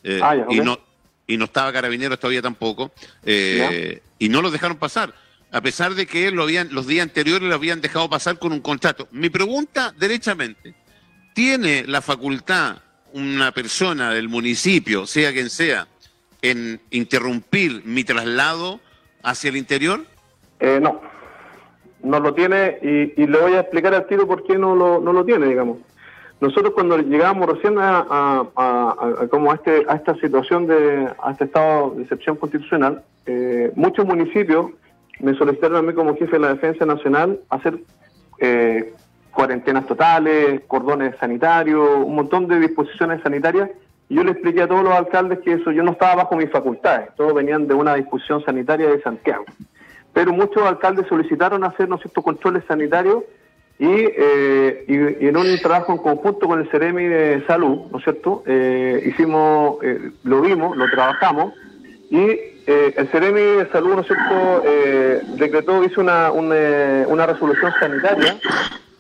eh, 0.04 0.20
ah, 0.22 0.36
y, 0.50 0.60
no, 0.60 0.80
y 1.26 1.38
no 1.38 1.46
estaba 1.46 1.72
carabineros 1.72 2.20
todavía 2.20 2.42
tampoco, 2.42 2.92
eh, 3.24 4.02
y 4.20 4.30
no 4.30 4.42
los 4.42 4.52
dejaron 4.52 4.78
pasar, 4.78 5.14
a 5.52 5.62
pesar 5.62 5.96
de 5.96 6.06
que 6.06 6.30
lo 6.32 6.44
habían, 6.44 6.74
los 6.74 6.88
días 6.88 7.04
anteriores 7.04 7.48
lo 7.48 7.56
habían 7.56 7.82
dejado 7.82 8.10
pasar 8.10 8.38
con 8.38 8.52
un 8.52 8.60
contrato. 8.60 9.08
Mi 9.12 9.30
pregunta, 9.30 9.94
derechamente, 9.98 10.76
¿tiene 11.34 11.86
la 11.88 12.02
facultad 12.02 12.78
una 13.14 13.52
persona 13.52 14.12
del 14.12 14.28
municipio, 14.28 15.06
sea 15.06 15.32
quien 15.32 15.50
sea, 15.50 15.88
en 16.42 16.82
interrumpir 16.92 17.84
mi 17.86 18.04
traslado 18.04 18.82
hacia 19.24 19.50
el 19.50 19.58
interior? 19.58 20.02
Eh, 20.60 20.80
no, 20.82 21.02
no 22.04 22.20
lo 22.20 22.34
tiene 22.34 22.78
y, 22.82 23.26
le 23.26 23.40
voy 23.40 23.54
a 23.54 23.62
explicar 23.62 23.94
al 23.94 24.06
tiro 24.08 24.28
por 24.28 24.44
qué 24.44 24.58
no 24.58 24.76
lo, 24.76 25.00
no 25.00 25.14
lo 25.14 25.26
tiene, 25.26 25.48
digamos. 25.48 25.78
Nosotros 26.42 26.74
cuando 26.74 26.98
llegamos 26.98 27.48
recién 27.48 27.78
a, 27.80 28.06
a, 28.56 29.28
como 29.30 29.52
a, 29.52 29.56
este, 29.56 29.86
a 29.88 29.96
esta 29.96 30.14
situación 30.16 30.68
de 30.68 31.08
a 31.24 31.32
este 31.32 31.46
estado 31.46 31.92
de 31.92 32.04
excepción 32.04 32.36
constitucional, 32.36 33.02
eh, 33.26 33.72
muchos 33.76 34.06
municipios 34.06 34.72
me 35.20 35.34
solicitaron 35.36 35.78
a 35.78 35.82
mí 35.82 35.94
como 35.94 36.18
jefe 36.18 36.34
de 36.34 36.40
la 36.40 36.54
Defensa 36.54 36.86
Nacional 36.86 37.40
hacer 37.50 37.80
eh, 38.40 38.94
cuarentenas 39.32 39.88
totales, 39.88 40.62
cordones 40.68 41.16
sanitarios, 41.18 41.88
un 42.06 42.16
montón 42.16 42.48
de 42.48 42.60
disposiciones 42.60 43.22
sanitarias 43.22 43.70
Y 44.14 44.16
yo 44.16 44.24
le 44.24 44.34
expliqué 44.34 44.62
a 44.62 44.68
todos 44.68 44.84
los 44.84 44.94
alcaldes 44.94 45.40
que 45.40 45.54
eso 45.54 45.72
yo 45.72 45.82
no 45.82 45.94
estaba 45.94 46.14
bajo 46.14 46.36
mis 46.36 46.52
facultades, 46.52 47.10
todos 47.18 47.34
venían 47.34 47.68
de 47.68 47.74
una 47.74 47.96
discusión 47.96 48.46
sanitaria 48.46 48.88
de 48.88 49.02
Santiago. 49.02 49.44
Pero 50.14 50.32
muchos 50.32 50.62
alcaldes 50.62 51.08
solicitaron 51.08 51.64
hacer 51.64 51.90
estos 51.92 52.24
controles 52.24 52.64
sanitarios 52.68 53.24
eh, 53.80 54.86
y, 54.88 55.26
en 55.26 55.36
un 55.36 55.58
trabajo 55.58 55.94
en 55.94 55.98
conjunto 55.98 56.48
con 56.48 56.60
el 56.60 56.70
CEREMI 56.70 57.06
de 57.06 57.44
Salud, 57.48 57.90
¿no 57.92 57.98
es 57.98 58.04
cierto? 58.04 58.44
Eh, 58.46 59.02
hicimos, 59.04 59.78
eh, 59.82 60.12
lo 60.26 60.42
vimos, 60.42 60.78
lo 60.78 60.88
trabajamos 60.92 61.56
y 62.12 62.40
el 62.68 63.08
CEREMI 63.12 63.42
de 63.42 63.70
Salud, 63.72 63.96
¿no 63.96 64.02
es 64.02 64.08
cierto?, 64.08 65.38
decretó, 65.38 65.84
hizo 65.84 66.02
una, 66.02 66.32
una 66.32 67.26
resolución 67.26 67.74
sanitaria 67.80 68.38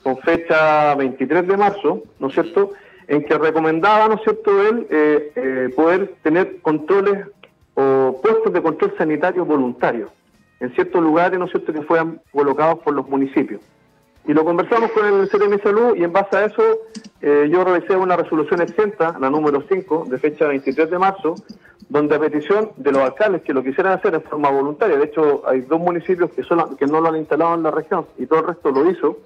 con 0.01 0.17
fecha 0.17 0.95
23 0.95 1.47
de 1.47 1.55
marzo, 1.55 2.01
¿no 2.17 2.29
es 2.29 2.33
cierto?, 2.33 2.73
en 3.07 3.23
que 3.23 3.37
recomendaba, 3.37 4.07
¿no 4.07 4.15
es 4.15 4.21
cierto?, 4.23 4.61
él 4.61 4.87
eh, 4.89 5.31
eh, 5.35 5.69
poder 5.75 6.15
tener 6.23 6.61
controles 6.61 7.27
o 7.75 8.19
puestos 8.21 8.53
de 8.53 8.61
control 8.61 8.93
sanitario 8.97 9.45
voluntarios 9.45 10.11
en 10.59 10.73
ciertos 10.75 11.01
lugares, 11.01 11.37
¿no 11.39 11.45
es 11.45 11.51
cierto?, 11.51 11.73
que 11.73 11.81
fueran 11.81 12.21
colocados 12.31 12.79
por 12.79 12.93
los 12.93 13.07
municipios. 13.07 13.61
Y 14.25 14.33
lo 14.33 14.45
conversamos 14.45 14.91
con 14.91 15.05
el 15.05 15.27
CRM 15.27 15.61
Salud 15.61 15.95
y 15.97 16.03
en 16.03 16.13
base 16.13 16.37
a 16.37 16.45
eso 16.45 16.63
eh, 17.21 17.49
yo 17.51 17.63
realicé 17.65 17.95
una 17.97 18.15
resolución 18.15 18.61
exenta, 18.61 19.17
la 19.19 19.29
número 19.29 19.63
5, 19.67 20.05
de 20.09 20.17
fecha 20.17 20.47
23 20.47 20.89
de 20.89 20.97
marzo, 20.97 21.35
donde 21.89 22.15
a 22.15 22.19
petición 22.19 22.71
de 22.77 22.93
los 22.93 23.01
alcaldes 23.01 23.41
que 23.41 23.53
lo 23.53 23.61
quisieran 23.61 23.93
hacer 23.93 24.15
en 24.15 24.21
forma 24.21 24.49
voluntaria, 24.49 24.97
de 24.97 25.05
hecho 25.05 25.43
hay 25.45 25.61
dos 25.61 25.79
municipios 25.79 26.31
que, 26.31 26.41
que 26.77 26.87
no 26.87 27.01
lo 27.01 27.09
han 27.09 27.17
instalado 27.17 27.55
en 27.55 27.63
la 27.63 27.71
región 27.71 28.05
y 28.17 28.25
todo 28.25 28.39
el 28.39 28.47
resto 28.47 28.71
lo 28.71 28.89
hizo, 28.89 29.17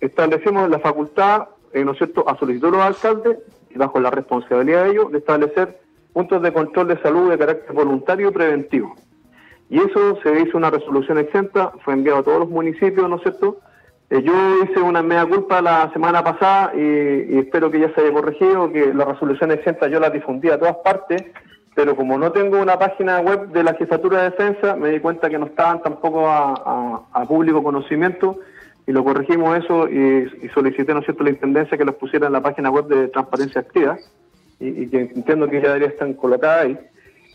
establecimos 0.00 0.68
la 0.68 0.78
facultad 0.78 1.48
eh, 1.72 1.84
¿no 1.84 1.92
es 1.92 1.98
cierto?, 1.98 2.28
a 2.28 2.36
solicitud 2.38 2.70
de 2.70 2.76
los 2.76 2.86
alcaldes 2.86 3.38
bajo 3.74 4.00
la 4.00 4.10
responsabilidad 4.10 4.84
de 4.84 4.90
ellos 4.90 5.12
de 5.12 5.18
establecer 5.18 5.80
puntos 6.12 6.42
de 6.42 6.52
control 6.52 6.88
de 6.88 7.00
salud 7.02 7.30
de 7.30 7.38
carácter 7.38 7.72
voluntario 7.74 8.28
y 8.28 8.32
preventivo. 8.32 8.94
Y 9.68 9.78
eso 9.78 10.18
se 10.22 10.40
hizo 10.40 10.58
una 10.58 10.70
resolución 10.70 11.18
exenta, 11.18 11.72
fue 11.84 11.94
enviado 11.94 12.18
a 12.18 12.22
todos 12.24 12.40
los 12.40 12.48
municipios, 12.48 13.08
¿no 13.08 13.16
es 13.16 13.22
cierto? 13.22 13.60
Eh, 14.10 14.22
yo 14.22 14.32
hice 14.64 14.80
una 14.80 15.02
media 15.02 15.24
culpa 15.26 15.62
la 15.62 15.92
semana 15.92 16.24
pasada 16.24 16.72
y, 16.74 17.38
espero 17.38 17.70
que 17.70 17.78
ya 17.78 17.94
se 17.94 18.00
haya 18.00 18.12
corregido, 18.12 18.72
que 18.72 18.92
la 18.92 19.04
resolución 19.04 19.52
exenta 19.52 19.86
yo 19.86 20.00
la 20.00 20.10
difundí 20.10 20.50
a 20.50 20.58
todas 20.58 20.76
partes, 20.78 21.22
pero 21.76 21.94
como 21.94 22.18
no 22.18 22.32
tengo 22.32 22.60
una 22.60 22.76
página 22.76 23.20
web 23.20 23.52
de 23.52 23.62
la 23.62 23.74
Jefatura 23.74 24.24
de 24.24 24.30
Defensa, 24.30 24.74
me 24.74 24.90
di 24.90 24.98
cuenta 24.98 25.30
que 25.30 25.38
no 25.38 25.46
estaban 25.46 25.80
tampoco 25.80 26.28
a 26.28 27.24
público 27.28 27.62
conocimiento 27.62 28.40
y 28.86 28.92
lo 28.92 29.04
corregimos 29.04 29.58
eso 29.58 29.88
y, 29.88 30.48
solicité, 30.54 30.94
¿no 30.94 31.02
cierto?, 31.02 31.24
la 31.24 31.30
Intendencia 31.30 31.78
que 31.78 31.84
los 31.84 31.94
pusiera 31.94 32.26
en 32.26 32.32
la 32.32 32.42
página 32.42 32.70
web 32.70 32.86
de 32.86 33.08
Transparencia 33.08 33.60
Activa 33.60 33.98
y, 34.58 34.88
que 34.88 35.00
entiendo 35.14 35.48
que 35.48 35.60
ya 35.60 35.68
debería 35.68 35.88
estar 35.88 36.14
colocada 36.16 36.62
ahí. 36.62 36.78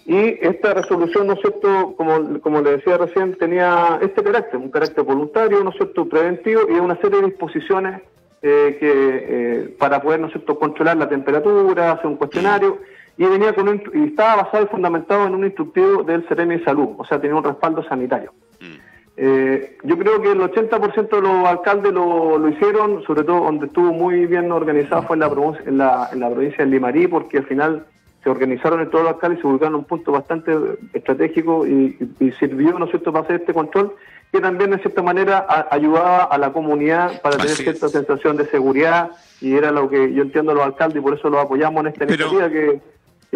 Y 0.05 0.37
esta 0.45 0.73
resolución, 0.73 1.27
¿no 1.27 1.33
es 1.33 1.39
cierto?, 1.41 1.95
como, 1.97 2.39
como 2.39 2.61
le 2.61 2.77
decía 2.77 2.97
recién, 2.97 3.35
tenía 3.35 3.99
este 4.01 4.21
carácter, 4.21 4.57
un 4.57 4.69
carácter 4.69 5.03
voluntario, 5.03 5.63
¿no 5.63 5.71
es 5.71 5.77
cierto?, 5.77 6.07
preventivo 6.07 6.61
y 6.69 6.73
una 6.73 6.95
serie 7.01 7.21
de 7.21 7.27
disposiciones 7.27 8.01
eh, 8.41 8.77
que 8.79 8.91
eh, 8.91 9.75
para 9.79 10.01
poder, 10.01 10.19
¿no 10.19 10.29
cierto?, 10.29 10.59
controlar 10.59 10.97
la 10.97 11.09
temperatura, 11.09 11.93
hacer 11.93 12.07
un 12.07 12.17
cuestionario 12.17 12.79
y 13.17 13.25
venía 13.25 13.53
con 13.53 13.81
y 13.93 14.03
estaba 14.07 14.43
basado 14.43 14.65
y 14.65 14.67
fundamentado 14.67 15.25
en 15.27 15.35
un 15.35 15.45
instructivo 15.45 16.03
del 16.03 16.27
CEREMI 16.27 16.57
de 16.57 16.65
Salud, 16.65 16.89
o 16.97 17.05
sea, 17.05 17.19
tenía 17.19 17.35
un 17.35 17.43
respaldo 17.43 17.83
sanitario. 17.83 18.33
Mm. 18.59 18.94
Eh, 19.17 19.77
yo 19.83 19.97
creo 19.97 20.21
que 20.21 20.31
el 20.31 20.39
80% 20.39 21.09
de 21.09 21.21
los 21.21 21.47
alcaldes 21.47 21.93
lo, 21.93 22.37
lo, 22.37 22.49
hicieron, 22.49 23.01
sobre 23.03 23.23
todo 23.23 23.45
donde 23.45 23.67
estuvo 23.67 23.93
muy 23.93 24.25
bien 24.25 24.51
organizado 24.51 25.03
fue 25.03 25.15
en 25.15 25.21
la, 25.21 25.27
en 25.65 25.77
la, 25.77 26.09
en 26.11 26.19
la 26.19 26.29
provincia 26.29 26.65
de 26.65 26.71
Limarí, 26.71 27.07
porque 27.07 27.37
al 27.37 27.45
final 27.45 27.85
se 28.25 28.29
organizaron 28.29 28.81
en 28.81 28.89
todos 28.89 29.05
los 29.05 29.13
alcaldes 29.13 29.39
y 29.39 29.41
se 29.41 29.47
ubicaron 29.47 29.75
en 29.75 29.79
un 29.79 29.85
punto 29.85 30.11
bastante 30.11 30.51
estratégico 30.93 31.65
y, 31.65 31.95
sirvió, 32.39 32.77
¿no 32.77 32.85
es 32.85 32.91
cierto?, 32.91 33.13
para 33.13 33.23
hacer 33.23 33.41
este 33.41 33.53
control, 33.53 33.95
que 34.33 34.41
también, 34.41 34.71
de 34.71 34.79
cierta 34.79 35.01
manera, 35.01 35.45
ayudaba 35.71 36.23
a 36.23 36.37
la 36.37 36.51
comunidad 36.51 37.21
para 37.21 37.37
tener 37.37 37.55
cierta 37.55 37.87
sensación 37.87 38.35
de 38.35 38.47
seguridad 38.47 39.11
y 39.39 39.53
era 39.53 39.71
lo 39.71 39.89
que 39.89 40.11
yo 40.11 40.23
entiendo 40.23 40.51
a 40.51 40.55
los 40.55 40.65
alcaldes 40.65 40.97
y 40.97 41.01
por 41.01 41.17
eso 41.17 41.29
los 41.29 41.39
apoyamos 41.45 41.81
en 41.81 41.87
esta 41.91 42.03
iniciativa 42.03 42.49
que, 42.49 42.81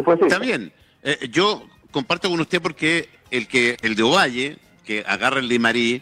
fue 0.04 0.16
así. 0.16 0.24
Está 0.24 0.40
bien. 0.40 0.74
Eh, 1.04 1.30
yo 1.32 1.62
comparto 1.92 2.30
con 2.30 2.40
usted 2.40 2.62
porque 2.62 3.08
el 3.32 3.48
que 3.48 3.78
el 3.82 3.96
de 3.96 4.04
Ovalle 4.04 4.58
que 4.90 5.04
agarra 5.06 5.40
el 5.40 5.48
Limarí, 5.48 6.02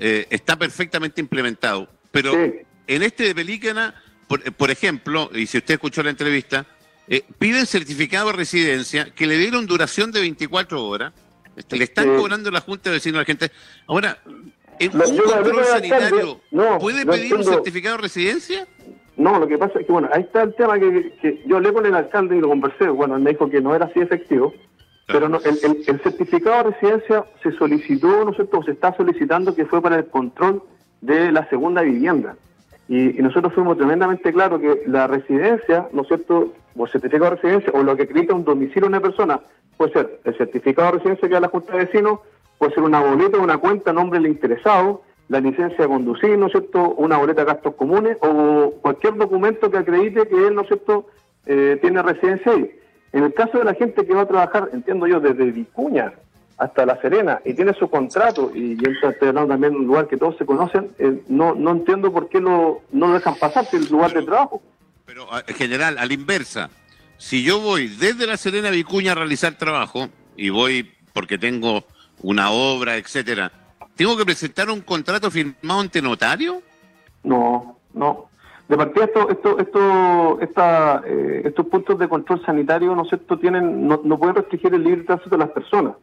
eh, 0.00 0.26
está 0.28 0.56
perfectamente 0.56 1.20
implementado. 1.20 1.86
Pero 2.10 2.34
en 2.34 3.02
este 3.04 3.22
de 3.28 3.32
Pelícana, 3.32 3.94
por, 4.26 4.70
ejemplo, 4.72 5.30
y 5.32 5.46
si 5.46 5.58
usted 5.58 5.74
escuchó 5.74 6.02
la 6.02 6.10
entrevista, 6.10 6.66
eh, 7.06 7.22
piden 7.38 7.64
certificado 7.64 8.26
de 8.26 8.32
residencia 8.32 9.04
que 9.14 9.28
le 9.28 9.38
dieron 9.38 9.66
duración 9.66 10.10
de 10.10 10.18
24 10.18 10.84
horas. 10.84 11.12
Este, 11.54 11.76
le 11.76 11.84
están 11.84 12.16
cobrando 12.16 12.50
la 12.50 12.60
Junta 12.60 12.90
de 12.90 12.96
Vecinos 12.96 13.18
a 13.18 13.20
la 13.20 13.24
gente. 13.24 13.52
Ahora, 13.86 14.18
¿en 14.80 14.96
un 14.96 15.16
control 15.16 15.64
sanitario 15.66 16.40
puede 16.80 17.06
pedir 17.06 17.34
un 17.34 17.44
certificado 17.44 17.98
de 17.98 18.02
residencia? 18.02 18.66
No, 19.16 19.38
lo 19.38 19.46
que 19.46 19.56
pasa 19.58 19.78
es 19.78 19.86
que, 19.86 19.92
bueno, 19.92 20.08
ahí 20.12 20.22
está 20.22 20.42
el 20.42 20.56
tema 20.56 20.76
que, 20.80 21.12
que 21.22 21.40
yo 21.46 21.58
hablé 21.58 21.72
con 21.72 21.86
el 21.86 21.94
alcalde 21.94 22.36
y 22.36 22.40
lo 22.40 22.48
conversé. 22.48 22.88
Bueno, 22.88 23.14
él 23.14 23.22
me 23.22 23.30
dijo 23.30 23.48
que 23.48 23.60
no 23.60 23.76
era 23.76 23.86
así 23.86 24.00
efectivo. 24.00 24.52
Pero 25.06 25.28
no, 25.28 25.38
el, 25.38 26.00
certificado 26.00 26.56
de 26.56 26.70
residencia 26.70 27.24
se 27.42 27.52
solicitó, 27.52 28.24
¿no 28.24 28.30
es 28.30 28.36
cierto? 28.36 28.62
Se 28.62 28.70
está 28.70 28.96
solicitando 28.96 29.54
que 29.54 29.66
fue 29.66 29.82
para 29.82 29.96
el 29.96 30.06
control 30.06 30.62
de 31.02 31.30
la 31.30 31.48
segunda 31.50 31.82
vivienda. 31.82 32.36
Y, 32.88 33.12
nosotros 33.22 33.52
fuimos 33.52 33.76
tremendamente 33.76 34.32
claros 34.32 34.60
que 34.60 34.82
la 34.86 35.06
residencia, 35.06 35.88
¿no 35.92 36.02
es 36.02 36.08
cierto? 36.08 36.52
O 36.76 36.86
certificado 36.86 37.30
de 37.30 37.36
residencia, 37.36 37.72
o 37.74 37.82
lo 37.82 37.96
que 37.96 38.04
acredita 38.04 38.34
un 38.34 38.44
domicilio 38.44 38.82
de 38.82 38.88
una 38.88 39.00
persona, 39.00 39.40
puede 39.76 39.92
ser 39.92 40.20
el 40.24 40.36
certificado 40.36 40.88
de 40.88 40.98
residencia 40.98 41.28
que 41.28 41.34
da 41.34 41.40
la 41.40 41.48
Junta 41.48 41.72
de 41.72 41.84
Vecinos, 41.84 42.20
puede 42.58 42.74
ser 42.74 42.82
una 42.82 43.00
boleta, 43.00 43.38
una 43.38 43.58
cuenta 43.58 43.92
nombre 43.92 44.18
del 44.18 44.30
interesado, 44.30 45.02
la 45.28 45.40
licencia 45.40 45.84
de 45.84 45.88
conducir, 45.88 46.38
¿no 46.38 46.46
es 46.46 46.52
cierto? 46.52 46.94
Una 46.96 47.18
boleta 47.18 47.42
de 47.42 47.52
gastos 47.52 47.74
comunes 47.74 48.16
o 48.20 48.72
cualquier 48.82 49.16
documento 49.16 49.70
que 49.70 49.78
acredite 49.78 50.28
que 50.28 50.46
él, 50.46 50.54
¿no 50.54 50.62
es 50.62 50.68
cierto?, 50.68 51.06
eh, 51.46 51.78
tiene 51.80 52.02
residencia 52.02 52.52
ahí. 52.52 52.70
En 53.14 53.22
el 53.22 53.32
caso 53.32 53.58
de 53.58 53.64
la 53.64 53.74
gente 53.74 54.04
que 54.04 54.12
va 54.12 54.22
a 54.22 54.26
trabajar, 54.26 54.70
entiendo 54.72 55.06
yo, 55.06 55.20
desde 55.20 55.52
Vicuña 55.52 56.12
hasta 56.58 56.84
La 56.84 57.00
Serena 57.00 57.40
y 57.44 57.54
tiene 57.54 57.72
su 57.72 57.88
contrato, 57.88 58.50
y 58.52 58.76
yo 58.76 58.90
estoy 58.90 59.28
hablando 59.28 59.54
también 59.54 59.72
de 59.72 59.78
un 59.78 59.86
lugar 59.86 60.08
que 60.08 60.16
todos 60.16 60.36
se 60.36 60.44
conocen, 60.44 60.90
eh, 60.98 61.22
no, 61.28 61.54
no 61.54 61.70
entiendo 61.70 62.12
por 62.12 62.28
qué 62.28 62.40
lo, 62.40 62.82
no 62.90 63.06
lo 63.06 63.14
dejan 63.14 63.36
pasar 63.36 63.66
si 63.66 63.76
el 63.76 63.88
lugar 63.88 64.12
de 64.12 64.22
trabajo. 64.22 64.60
Pero, 65.06 65.28
en 65.46 65.54
general, 65.54 65.96
a 65.96 66.06
la 66.06 66.12
inversa, 66.12 66.70
si 67.16 67.44
yo 67.44 67.60
voy 67.60 67.86
desde 67.86 68.26
La 68.26 68.36
Serena 68.36 68.68
a 68.68 68.72
Vicuña 68.72 69.12
a 69.12 69.14
realizar 69.14 69.54
trabajo, 69.54 70.08
y 70.36 70.50
voy 70.50 70.90
porque 71.12 71.38
tengo 71.38 71.84
una 72.20 72.50
obra, 72.50 72.96
etcétera, 72.96 73.52
¿tengo 73.94 74.16
que 74.16 74.24
presentar 74.24 74.68
un 74.70 74.80
contrato 74.80 75.30
firmado 75.30 75.78
ante 75.78 76.02
notario? 76.02 76.62
No, 77.22 77.78
no. 77.92 78.28
De 78.68 78.76
partida, 78.76 79.04
esto, 79.04 79.28
esto, 79.28 79.58
esto, 79.58 80.40
esta, 80.40 81.02
eh, 81.06 81.42
estos 81.44 81.66
puntos 81.66 81.98
de 81.98 82.08
control 82.08 82.42
sanitario, 82.46 82.94
¿no 82.94 83.02
es 83.02 83.08
cierto?, 83.08 83.38
tienen, 83.38 83.86
no, 83.86 84.00
no, 84.02 84.18
pueden 84.18 84.36
restringir 84.36 84.72
el 84.74 84.82
libre 84.82 85.04
tránsito 85.04 85.30
de 85.30 85.38
las 85.38 85.50
personas. 85.50 85.94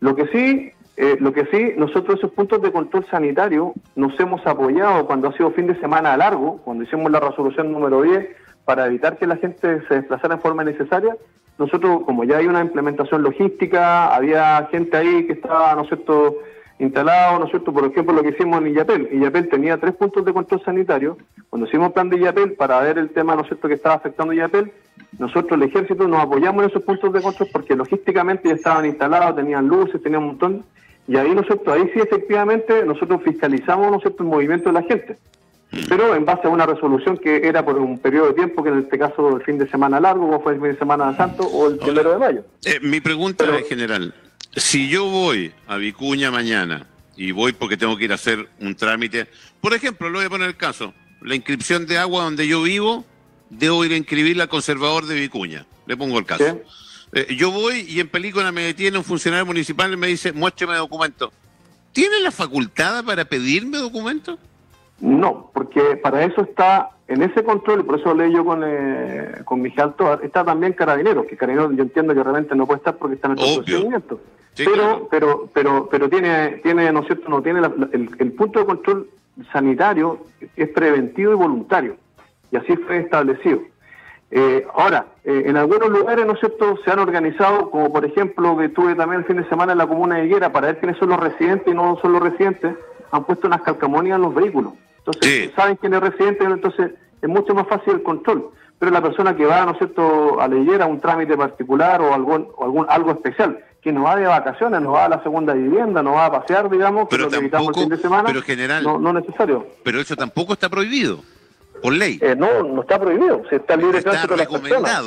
Lo 0.00 0.14
que 0.14 0.26
sí, 0.26 0.70
eh, 0.98 1.16
lo 1.18 1.32
que 1.32 1.46
sí, 1.46 1.72
nosotros 1.78 2.18
esos 2.18 2.32
puntos 2.32 2.60
de 2.60 2.70
control 2.70 3.06
sanitario 3.06 3.72
nos 3.96 4.18
hemos 4.20 4.46
apoyado 4.46 5.06
cuando 5.06 5.28
ha 5.28 5.32
sido 5.32 5.50
fin 5.52 5.66
de 5.66 5.80
semana 5.80 6.16
largo, 6.16 6.58
cuando 6.58 6.84
hicimos 6.84 7.10
la 7.10 7.20
resolución 7.20 7.72
número 7.72 8.02
10 8.02 8.28
para 8.66 8.86
evitar 8.86 9.16
que 9.16 9.26
la 9.26 9.36
gente 9.36 9.82
se 9.88 9.94
desplazara 9.94 10.34
en 10.34 10.40
forma 10.40 10.62
innecesaria. 10.62 11.16
Nosotros, 11.58 12.02
como 12.04 12.24
ya 12.24 12.38
hay 12.38 12.46
una 12.46 12.60
implementación 12.60 13.22
logística, 13.22 14.14
había 14.14 14.68
gente 14.70 14.96
ahí 14.96 15.26
que 15.26 15.34
estaba, 15.34 15.74
¿no 15.74 15.82
es 15.82 15.88
cierto?, 15.88 16.36
instalado, 16.78 17.38
¿no 17.38 17.44
es 17.44 17.50
cierto? 17.50 17.72
Por 17.72 17.84
ejemplo, 17.84 18.14
lo 18.14 18.22
que 18.22 18.30
hicimos 18.30 18.60
en 18.60 18.68
Illapel. 18.68 19.08
Illapel 19.12 19.48
tenía 19.48 19.78
tres 19.78 19.94
puntos 19.94 20.24
de 20.24 20.32
control 20.32 20.62
sanitario. 20.64 21.16
Cuando 21.48 21.68
hicimos 21.68 21.92
plan 21.92 22.10
de 22.10 22.16
Illapel 22.16 22.52
para 22.52 22.80
ver 22.80 22.98
el 22.98 23.10
tema, 23.10 23.34
¿no 23.34 23.42
es 23.42 23.48
cierto?, 23.48 23.68
que 23.68 23.74
estaba 23.74 23.94
afectando 23.96 24.32
Illapel, 24.32 24.72
nosotros, 25.18 25.52
el 25.52 25.68
ejército, 25.68 26.08
nos 26.08 26.20
apoyamos 26.20 26.64
en 26.64 26.70
esos 26.70 26.82
puntos 26.82 27.12
de 27.12 27.22
control 27.22 27.48
porque 27.52 27.76
logísticamente 27.76 28.48
ya 28.48 28.54
estaban 28.54 28.86
instalados, 28.86 29.36
tenían 29.36 29.68
luces, 29.68 30.02
tenían 30.02 30.22
un 30.22 30.28
montón. 30.28 30.64
Y 31.06 31.16
ahí, 31.16 31.34
¿no 31.34 31.42
es 31.42 31.46
cierto?, 31.46 31.72
ahí 31.72 31.90
sí 31.92 32.00
efectivamente 32.00 32.84
nosotros 32.84 33.22
fiscalizamos, 33.22 33.90
¿no 33.90 33.96
es 33.98 34.02
cierto?, 34.02 34.22
el 34.22 34.28
movimiento 34.28 34.70
de 34.70 34.72
la 34.72 34.82
gente. 34.82 35.16
Pero 35.88 36.14
en 36.14 36.24
base 36.24 36.46
a 36.46 36.50
una 36.50 36.66
resolución 36.66 37.18
que 37.18 37.48
era 37.48 37.64
por 37.64 37.78
un 37.78 37.98
periodo 37.98 38.28
de 38.28 38.34
tiempo, 38.34 38.62
que 38.62 38.70
en 38.70 38.80
este 38.80 38.98
caso 38.98 39.36
el 39.36 39.42
fin 39.42 39.58
de 39.58 39.68
semana 39.68 39.98
largo, 40.00 40.26
como 40.26 40.40
fue 40.40 40.54
el 40.54 40.60
fin 40.60 40.70
de 40.70 40.78
semana 40.78 41.16
santo 41.16 41.44
o 41.44 41.68
el 41.68 41.78
primero 41.78 42.12
de 42.12 42.18
mayo. 42.18 42.44
Eh, 42.64 42.78
mi 42.82 43.00
pregunta 43.00 43.44
es 43.58 43.68
general, 43.68 44.14
si 44.56 44.88
yo 44.88 45.06
voy 45.06 45.52
a 45.66 45.76
Vicuña 45.76 46.30
mañana 46.30 46.86
y 47.16 47.32
voy 47.32 47.52
porque 47.52 47.76
tengo 47.76 47.96
que 47.96 48.04
ir 48.04 48.12
a 48.12 48.16
hacer 48.16 48.48
un 48.60 48.74
trámite, 48.74 49.28
por 49.60 49.74
ejemplo, 49.74 50.08
le 50.08 50.18
voy 50.18 50.26
a 50.26 50.30
poner 50.30 50.48
el 50.48 50.56
caso, 50.56 50.94
la 51.22 51.34
inscripción 51.34 51.86
de 51.86 51.98
agua 51.98 52.24
donde 52.24 52.46
yo 52.46 52.62
vivo, 52.62 53.04
debo 53.50 53.84
ir 53.84 53.92
a 53.92 53.96
inscribirla 53.96 54.44
al 54.44 54.48
conservador 54.48 55.06
de 55.06 55.14
Vicuña. 55.14 55.66
Le 55.86 55.96
pongo 55.96 56.18
el 56.18 56.26
caso. 56.26 56.60
Eh, 57.12 57.36
yo 57.36 57.50
voy 57.50 57.86
y 57.88 58.00
en 58.00 58.08
película 58.08 58.50
me 58.52 58.62
detiene 58.62 58.98
un 58.98 59.04
funcionario 59.04 59.46
municipal 59.46 59.92
y 59.92 59.96
me 59.96 60.08
dice, 60.08 60.32
muéstrame 60.32 60.74
documento. 60.76 61.32
¿Tiene 61.92 62.20
la 62.20 62.32
facultad 62.32 63.04
para 63.04 63.24
pedirme 63.24 63.78
documento? 63.78 64.38
No, 65.00 65.50
porque 65.54 65.96
para 65.96 66.24
eso 66.24 66.42
está 66.42 66.90
en 67.06 67.22
ese 67.22 67.44
control, 67.44 67.80
y 67.80 67.82
por 67.82 68.00
eso 68.00 68.14
leí 68.14 68.32
yo 68.32 68.44
con, 68.44 68.62
eh, 68.64 69.42
con 69.44 69.60
Miguel 69.60 69.92
Toar, 69.94 70.20
está 70.22 70.44
también 70.44 70.72
Carabineros, 70.72 71.26
que 71.26 71.36
Carabineros 71.36 71.76
yo 71.76 71.82
entiendo 71.82 72.14
que 72.14 72.22
realmente 72.22 72.54
no 72.54 72.66
puede 72.66 72.78
estar 72.78 72.96
porque 72.96 73.16
está 73.16 73.28
en 73.28 73.38
el 73.38 73.56
procedimiento. 73.56 74.20
pero, 74.56 75.08
pero, 75.10 75.48
pero, 75.52 75.88
pero 75.90 76.08
tiene, 76.08 76.60
tiene, 76.62 76.90
¿no 76.92 77.00
es 77.00 77.06
cierto? 77.06 77.28
No 77.28 77.42
tiene 77.42 77.60
el, 77.60 78.10
el 78.18 78.32
punto 78.32 78.60
de 78.60 78.66
control 78.66 79.08
sanitario 79.52 80.18
es 80.56 80.68
preventivo 80.70 81.32
y 81.32 81.36
voluntario. 81.36 81.96
Y 82.50 82.56
así 82.56 82.76
fue 82.76 82.98
establecido. 82.98 83.60
Eh, 84.30 84.66
ahora, 84.74 85.06
eh, 85.24 85.44
en 85.46 85.56
algunos 85.56 85.90
lugares, 85.90 86.26
¿no 86.26 86.32
es 86.32 86.40
cierto?, 86.40 86.76
se 86.84 86.90
han 86.90 86.98
organizado, 86.98 87.70
como 87.70 87.92
por 87.92 88.04
ejemplo, 88.04 88.56
que 88.56 88.68
tuve 88.68 88.94
también 88.94 89.20
el 89.20 89.26
fin 89.26 89.36
de 89.36 89.48
semana 89.48 89.72
en 89.72 89.78
la 89.78 89.86
comuna 89.86 90.16
de 90.16 90.26
Higuera, 90.26 90.50
para 90.50 90.68
ver 90.68 90.78
quiénes 90.78 90.98
son 90.98 91.10
los 91.10 91.20
residentes 91.20 91.68
y 91.68 91.76
no 91.76 91.98
son 92.00 92.12
los 92.12 92.22
residentes, 92.22 92.74
han 93.10 93.24
puesto 93.24 93.46
unas 93.46 93.62
calcamonías 93.62 94.16
en 94.16 94.22
los 94.22 94.34
vehículos. 94.34 94.72
Entonces, 95.06 95.52
saben 95.54 95.76
quién 95.76 95.94
es 95.94 96.00
residente, 96.00 96.44
entonces 96.44 96.92
es 97.20 97.28
mucho 97.28 97.54
más 97.54 97.66
fácil 97.68 97.94
el 97.94 98.02
control. 98.02 98.50
Pero 98.78 98.90
la 98.90 99.02
persona 99.02 99.36
que 99.36 99.44
va, 99.44 99.64
¿no 99.64 99.72
es 99.72 99.78
cierto?, 99.78 100.40
a 100.40 100.48
la 100.48 100.56
Higuera, 100.56 100.86
un 100.86 101.00
trámite 101.00 101.36
particular 101.36 102.00
o 102.00 102.12
algún, 102.12 102.48
algún 102.60 102.86
algo 102.88 103.12
especial, 103.12 103.58
que 103.80 103.92
no 103.92 104.04
va 104.04 104.16
de 104.16 104.26
vacaciones, 104.26 104.80
no 104.80 104.92
va 104.92 105.04
a 105.04 105.08
la 105.08 105.22
segunda 105.22 105.52
vivienda, 105.52 106.02
no 106.02 106.12
va 106.12 106.26
a 106.26 106.32
pasear, 106.32 106.70
digamos, 106.70 107.06
pero 107.10 107.28
que 107.28 107.48
tampoco, 107.48 107.80
el 107.80 107.86
fin 107.86 107.88
de 107.90 107.98
semana, 107.98 108.24
pero 108.26 108.42
general, 108.42 108.82
no, 108.82 108.98
no 108.98 109.12
necesario. 109.12 109.66
Pero 109.82 110.00
eso 110.00 110.16
tampoco 110.16 110.54
está 110.54 110.68
prohibido 110.68 111.20
por 111.82 111.92
ley. 111.92 112.18
Eh, 112.22 112.34
no, 112.36 112.62
no 112.62 112.80
está 112.80 112.98
prohibido. 112.98 113.42
está 113.50 113.74
el 113.74 113.80
libre 113.80 114.02
tránsito 114.02 114.34
de 114.34 114.38
las 114.38 114.46
personas. 114.48 115.02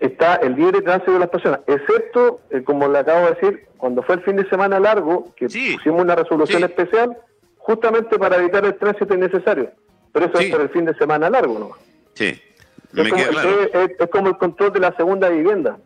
Está 0.00 0.34
el 0.36 0.56
libre 0.56 0.82
tránsito 0.82 1.12
de 1.12 1.18
las 1.20 1.28
personas, 1.28 1.60
excepto, 1.68 2.40
eh, 2.50 2.64
como 2.64 2.88
le 2.88 2.98
acabo 2.98 3.26
de 3.26 3.34
decir, 3.34 3.66
cuando 3.76 4.02
fue 4.02 4.16
el 4.16 4.22
fin 4.22 4.34
de 4.34 4.48
semana 4.48 4.80
largo, 4.80 5.32
que 5.36 5.46
pusimos 5.46 6.02
una 6.02 6.16
resolución 6.16 6.64
especial 6.64 7.16
justamente 7.68 8.18
para 8.18 8.36
evitar 8.36 8.64
el 8.64 8.78
tránsito 8.78 9.12
innecesario. 9.12 9.70
Pero 10.10 10.24
eso 10.24 10.38
es 10.38 10.50
por 10.50 10.62
el 10.62 10.70
fin 10.70 10.86
de 10.86 10.94
semana 10.94 11.28
largo, 11.28 11.58
¿no? 11.58 11.70
Sí. 12.14 12.40
es, 12.96 13.10
como, 13.10 14.10
como 14.10 14.28
el 14.28 14.38
control 14.38 14.72
de 14.72 14.80
la 14.80 14.96
segunda 14.96 15.28
vivienda. 15.28 15.76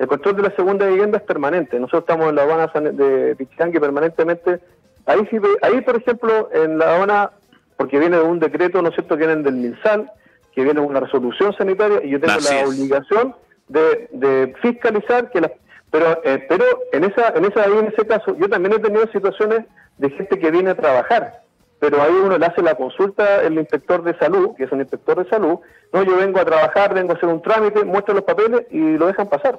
El 0.00 0.08
control 0.08 0.34
de 0.34 0.42
la 0.42 0.56
segunda 0.56 0.88
vivienda 0.88 1.18
es 1.18 1.22
permanente. 1.22 1.78
Nosotros 1.78 2.02
estamos 2.02 2.30
en 2.30 2.34
la 2.34 2.42
Habana 2.42 2.66
de 2.66 3.36
Pichangui 3.36 3.78
permanentemente. 3.78 4.58
Ahí, 5.06 5.20
ahí, 5.62 5.80
por 5.82 5.96
ejemplo, 5.98 6.50
en 6.52 6.78
la 6.78 6.96
Habana 6.96 7.30
porque 7.76 8.00
viene 8.00 8.16
de 8.16 8.24
un 8.24 8.40
decreto, 8.40 8.82
¿no 8.82 8.88
es 8.88 8.94
cierto?, 8.96 9.16
que 9.16 9.24
viene 9.24 9.42
del 9.42 9.54
MinSal, 9.54 10.10
que 10.52 10.64
viene 10.64 10.80
de 10.80 10.86
una 10.86 10.98
resolución 10.98 11.54
sanitaria, 11.56 12.04
y 12.04 12.10
yo 12.10 12.20
tengo 12.20 12.40
la 12.40 12.66
obligación 12.66 13.36
de, 13.68 14.52
fiscalizar 14.60 15.30
que 15.30 15.42
las... 15.42 15.52
Pero, 15.92 16.20
eh, 16.24 16.44
pero 16.48 16.64
en 16.92 17.04
esa, 17.04 17.28
en 17.28 17.44
esa, 17.44 17.64
en 17.66 17.86
ese 17.86 18.04
caso, 18.04 18.36
yo 18.36 18.48
también 18.48 18.74
he 18.74 18.78
tenido 18.80 19.06
situaciones 19.12 19.64
de 20.00 20.10
gente 20.10 20.38
que 20.38 20.50
viene 20.50 20.70
a 20.70 20.74
trabajar, 20.74 21.42
pero 21.78 22.02
ahí 22.02 22.12
uno 22.12 22.38
le 22.38 22.46
hace 22.46 22.62
la 22.62 22.74
consulta 22.74 23.42
el 23.42 23.54
inspector 23.54 24.02
de 24.02 24.16
salud, 24.18 24.50
que 24.56 24.64
es 24.64 24.72
un 24.72 24.80
inspector 24.80 25.22
de 25.22 25.30
salud, 25.30 25.58
no, 25.92 26.02
yo 26.02 26.16
vengo 26.16 26.40
a 26.40 26.44
trabajar, 26.44 26.94
vengo 26.94 27.12
a 27.12 27.16
hacer 27.16 27.28
un 27.28 27.42
trámite, 27.42 27.84
muestro 27.84 28.14
los 28.14 28.24
papeles 28.24 28.66
y 28.70 28.96
lo 28.96 29.06
dejan 29.06 29.28
pasar 29.28 29.58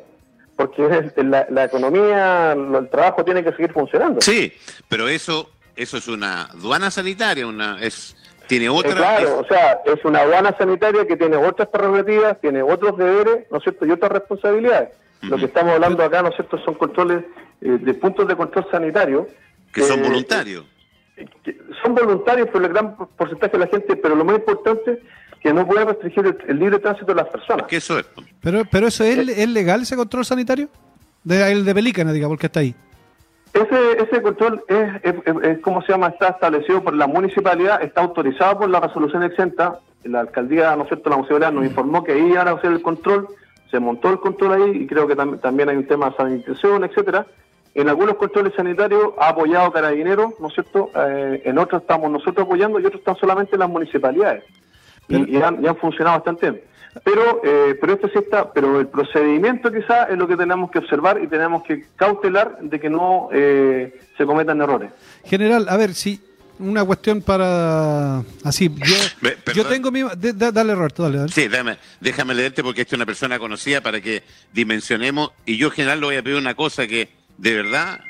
porque 0.56 1.12
la, 1.16 1.48
la, 1.50 1.64
economía, 1.64 2.52
el 2.52 2.90
trabajo 2.90 3.24
tiene 3.24 3.44
que 3.44 3.52
seguir 3.52 3.74
funcionando. 3.74 4.22
Sí, 4.22 4.54
pero 4.88 5.08
eso 5.08 5.50
eso 5.76 5.98
es 5.98 6.08
una 6.08 6.44
aduana 6.44 6.92
sanitaria, 6.92 7.48
una 7.48 7.82
es 7.82 8.16
tiene 8.48 8.70
otra. 8.70 8.94
claro, 8.94 9.40
o 9.40 9.46
sea, 9.46 9.80
es 9.86 10.04
una 10.04 10.20
aduana 10.20 10.56
sanitaria 10.58 11.08
que 11.08 11.16
tiene 11.16 11.38
otras 11.38 11.70
prerrogativas, 11.70 12.40
tiene 12.42 12.62
otros 12.62 12.98
deberes, 12.98 13.50
¿no 13.50 13.58
es 13.58 13.64
cierto? 13.64 13.86
Y 13.86 13.92
otras 13.92 14.12
responsabilidades. 14.12 14.90
Lo 15.22 15.38
que 15.38 15.46
estamos 15.46 15.74
hablando 15.74 16.04
acá, 16.04 16.22
¿no 16.22 16.30
es 16.30 16.36
cierto? 16.36 16.58
Son 16.66 16.74
controles 16.74 17.24
eh, 17.62 17.78
de 17.80 17.94
puntos 17.94 18.28
de 18.28 18.36
control 18.36 18.68
sanitario. 18.70 19.28
Que 19.72 19.82
son 19.84 20.02
voluntarios. 20.02 20.66
son 21.84 21.96
voluntarios 21.96 22.50
por 22.50 22.64
el 22.64 22.70
gran 22.70 22.96
porcentaje 22.96 23.54
de 23.54 23.60
la 23.60 23.68
gente, 23.68 23.96
pero 23.96 24.16
lo 24.16 24.26
más 24.26 24.38
importante 24.38 25.02
que 25.42 25.54
no 25.54 25.66
puede 25.66 25.86
restringir 25.86 26.38
el, 26.48 26.60
libre 26.60 26.80
tránsito 26.80 27.08
de 27.08 27.16
las 27.16 27.30
personas. 27.30 27.68
que 27.68 27.78
eso 27.78 27.98
es. 27.98 28.06
Pero, 28.42 28.64
pero 28.70 28.88
eso 28.88 29.04
es, 29.04 29.18
es 29.18 29.50
legal 29.50 29.82
ese 29.82 29.96
control 29.96 30.24
sanitario? 30.24 30.70
De, 31.24 31.52
el 31.52 31.66
de 31.66 31.74
Pelícana, 31.74 32.12
digamos, 32.12 32.36
porque 32.36 32.48
está 32.48 32.60
ahí. 32.60 32.76
Ese, 33.54 34.02
ese 34.02 34.22
control 34.22 34.64
es, 34.68 35.14
es, 35.44 35.60
como 35.60 35.82
se 35.82 35.92
llama, 35.92 36.08
está 36.08 36.30
establecido 36.30 36.84
por 36.84 36.94
la 36.94 37.08
municipalidad, 37.08 37.84
está 37.84 38.02
autorizado 38.02 38.60
por 38.60 38.70
la 38.70 38.80
resolución 38.80 39.24
exenta. 39.24 39.80
La 40.04 40.22
alcaldía, 40.22 40.76
¿no 40.76 40.84
es 40.84 40.88
cierto?, 40.88 41.10
la 41.10 41.18
municipalidad 41.18 41.52
nos 41.52 41.66
informó 41.66 42.04
que 42.04 42.14
ahí 42.14 42.22
iban 42.22 42.48
a 42.48 42.52
hacer 42.52 42.72
el 42.72 42.82
control, 42.82 43.28
se 43.70 43.80
montó 43.80 44.10
el 44.10 44.20
control 44.20 44.54
ahí 44.54 44.84
y 44.84 44.88
creo 44.88 45.08
que 45.08 45.16
también 45.16 45.70
hay 45.70 45.78
un 45.78 45.86
tema 45.86 46.10
de 46.10 46.16
sanitización, 46.16 46.84
etcétera. 46.86 47.28
En 47.74 47.88
algunos 47.88 48.16
controles 48.16 48.54
sanitarios 48.56 49.14
ha 49.18 49.30
apoyado 49.30 49.72
Carabineros, 49.72 50.34
¿no 50.40 50.48
es 50.48 50.54
cierto? 50.54 50.92
Eh, 50.96 51.42
en 51.46 51.58
otros 51.58 51.82
estamos 51.82 52.12
nosotros 52.12 52.46
apoyando 52.46 52.80
y 52.80 52.86
otros 52.86 53.00
están 53.00 53.16
solamente 53.16 53.58
las 53.58 53.70
municipalidades. 53.70 54.44
Y, 55.08 55.42
han, 55.42 55.64
y 55.64 55.68
han 55.68 55.76
funcionado 55.76 56.18
bastante 56.18 56.52
bien. 56.52 56.64
Pero, 57.04 57.42
eh, 57.44 57.78
pero 57.80 57.94
esto 57.94 58.10
sí 58.10 58.20
está, 58.20 58.52
pero 58.52 58.80
el 58.80 58.88
procedimiento 58.88 59.72
quizá 59.72 60.06
es 60.06 60.18
lo 60.18 60.28
que 60.28 60.36
tenemos 60.36 60.70
que 60.72 60.80
observar 60.80 61.22
y 61.22 61.28
tenemos 61.28 61.64
que 61.64 61.86
cautelar 61.96 62.60
de 62.62 62.80
que 62.80 62.90
no 62.90 63.30
eh, 63.32 63.98
se 64.18 64.26
cometan 64.26 64.60
errores. 64.62 64.92
General, 65.24 65.68
a 65.70 65.78
ver, 65.78 65.94
si 65.94 66.22
una 66.60 66.84
cuestión 66.84 67.22
para 67.22 68.20
así, 68.44 68.70
yo, 68.70 69.32
yo 69.54 69.66
tengo 69.66 69.90
mi 69.92 70.04
dale 70.04 70.76
Roberto, 70.76 71.10
dale, 71.10 71.30
Sí, 71.30 71.48
déjame, 71.48 71.78
déjame 72.02 72.34
leerte 72.36 72.62
porque 72.62 72.82
esta 72.82 72.96
es 72.96 73.00
una 73.00 73.06
persona 73.06 73.40
conocida 73.40 73.82
para 73.82 74.02
que 74.02 74.24
dimensionemos 74.54 75.32
y 75.46 75.58
yo 75.58 75.72
general 75.72 76.02
le 76.02 76.06
voy 76.08 76.16
a 76.18 76.24
pedir 76.24 76.38
una 76.38 76.56
cosa 76.56 76.88
que 76.88 77.21
de 77.42 77.56
verdad 77.56 78.02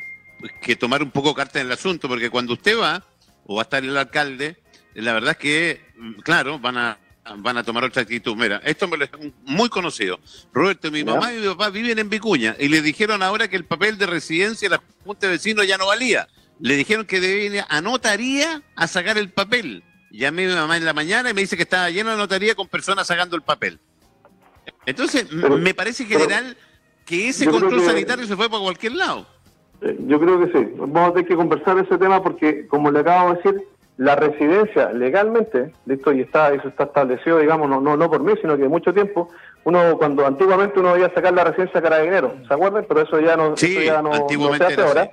que 0.61 0.75
tomar 0.75 1.01
un 1.01 1.09
poco 1.09 1.33
carta 1.33 1.61
en 1.61 1.67
el 1.67 1.71
asunto 1.71 2.09
porque 2.09 2.29
cuando 2.29 2.53
usted 2.53 2.77
va 2.77 3.01
o 3.45 3.55
va 3.55 3.61
a 3.61 3.63
estar 3.63 3.81
el 3.81 3.95
alcalde, 3.95 4.61
la 4.93 5.13
verdad 5.13 5.31
es 5.31 5.37
que 5.37 5.81
claro, 6.23 6.59
van 6.59 6.77
a 6.77 6.99
van 7.37 7.55
a 7.55 7.63
tomar 7.63 7.85
otra 7.85 8.01
actitud. 8.01 8.35
Mira, 8.35 8.61
esto 8.65 8.89
me 8.89 8.97
lo 8.97 9.05
es 9.05 9.11
muy 9.45 9.69
conocido. 9.69 10.19
Roberto, 10.51 10.91
mi 10.91 11.05
mamá 11.05 11.33
y 11.33 11.37
mi 11.37 11.47
papá 11.47 11.69
viven 11.69 11.97
en 11.99 12.09
Vicuña 12.09 12.57
y 12.59 12.67
le 12.67 12.81
dijeron 12.81 13.23
ahora 13.23 13.47
que 13.47 13.55
el 13.55 13.63
papel 13.63 13.97
de 13.97 14.05
residencia 14.05 14.67
de 14.67 14.75
la 14.75 14.83
Junta 15.05 15.27
de 15.27 15.33
Vecinos 15.33 15.65
ya 15.65 15.77
no 15.77 15.87
valía. 15.87 16.27
Le 16.59 16.75
dijeron 16.75 17.05
que 17.05 17.21
debía 17.21 17.65
a 17.69 17.79
notaría 17.79 18.63
a 18.75 18.87
sacar 18.87 19.17
el 19.17 19.29
papel. 19.31 19.83
Llamé 20.11 20.45
a 20.45 20.49
mi 20.49 20.55
mamá 20.55 20.75
en 20.75 20.83
la 20.83 20.93
mañana 20.93 21.29
y 21.29 21.33
me 21.33 21.41
dice 21.41 21.55
que 21.55 21.63
estaba 21.63 21.89
lleno 21.89 22.11
de 22.11 22.17
notaría 22.17 22.53
con 22.53 22.67
personas 22.67 23.07
sacando 23.07 23.37
el 23.37 23.43
papel. 23.43 23.79
Entonces, 24.85 25.31
me 25.31 25.73
parece 25.73 26.05
general 26.05 26.57
que 27.11 27.27
ese 27.27 27.45
control 27.45 27.81
sanitario 27.81 28.25
se 28.25 28.37
fue 28.37 28.49
para 28.49 28.63
cualquier 28.63 28.93
lado. 28.93 29.25
Eh, 29.81 29.97
yo 30.07 30.17
creo 30.17 30.39
que 30.39 30.57
sí. 30.57 30.73
Vamos 30.77 31.09
a 31.09 31.13
tener 31.13 31.27
que 31.27 31.35
conversar 31.35 31.77
ese 31.77 31.97
tema 31.97 32.23
porque, 32.23 32.65
como 32.67 32.89
le 32.89 33.01
acabo 33.01 33.31
de 33.31 33.35
decir, 33.35 33.67
la 33.97 34.15
residencia 34.15 34.93
legalmente, 34.93 35.73
listo, 35.85 36.13
y 36.13 36.21
está, 36.21 36.53
eso 36.53 36.69
está 36.69 36.85
establecido, 36.85 37.39
digamos, 37.39 37.69
no, 37.69 37.81
no, 37.81 37.97
no 37.97 38.09
por 38.09 38.21
mí, 38.21 38.31
sino 38.39 38.55
que 38.55 38.69
mucho 38.69 38.93
tiempo, 38.93 39.29
uno 39.65 39.97
cuando 39.97 40.25
antiguamente 40.25 40.79
uno 40.79 40.97
iba 40.97 41.07
a 41.07 41.13
sacar 41.13 41.33
la 41.33 41.43
residencia 41.43 41.81
carabinero, 41.81 42.33
¿se 42.47 42.53
acuerdan? 42.53 42.85
Pero 42.87 43.01
eso 43.01 43.19
ya 43.19 43.35
no, 43.35 43.57
sí, 43.57 43.83
ya 43.83 44.01
no, 44.01 44.13
se 44.13 44.63
hace 44.63 44.81
ahora. 44.81 45.03
Sí. 45.03 45.11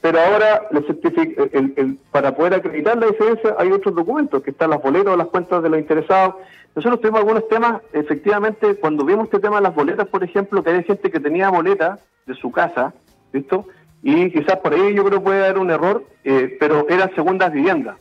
Pero 0.00 0.20
ahora, 0.20 0.68
el, 0.70 1.74
el, 1.76 1.98
para 2.10 2.34
poder 2.34 2.54
acreditar 2.54 2.96
la 2.96 3.06
residencia 3.06 3.56
hay 3.58 3.72
otros 3.72 3.94
documentos, 3.94 4.42
que 4.42 4.50
están 4.50 4.70
las 4.70 4.82
boletas 4.82 5.14
o 5.14 5.16
las 5.16 5.28
cuentas 5.28 5.62
de 5.62 5.68
los 5.68 5.78
interesados. 5.78 6.36
Nosotros 6.74 7.00
tuvimos 7.00 7.20
algunos 7.20 7.48
temas, 7.48 7.82
efectivamente, 7.92 8.76
cuando 8.76 9.04
vimos 9.04 9.24
este 9.24 9.40
tema 9.40 9.56
de 9.56 9.62
las 9.62 9.74
boletas, 9.74 10.06
por 10.08 10.22
ejemplo, 10.22 10.62
que 10.62 10.70
hay 10.70 10.84
gente 10.84 11.10
que 11.10 11.20
tenía 11.20 11.50
boletas 11.50 12.00
de 12.26 12.34
su 12.34 12.52
casa, 12.52 12.94
¿listo? 13.32 13.66
Y 14.02 14.30
quizás 14.30 14.56
por 14.56 14.74
ahí 14.74 14.94
yo 14.94 15.04
creo 15.04 15.22
puede 15.22 15.44
haber 15.44 15.58
un 15.58 15.70
error, 15.70 16.04
eh, 16.22 16.56
pero 16.60 16.86
eran 16.88 17.14
segundas 17.14 17.52
viviendas 17.52 17.96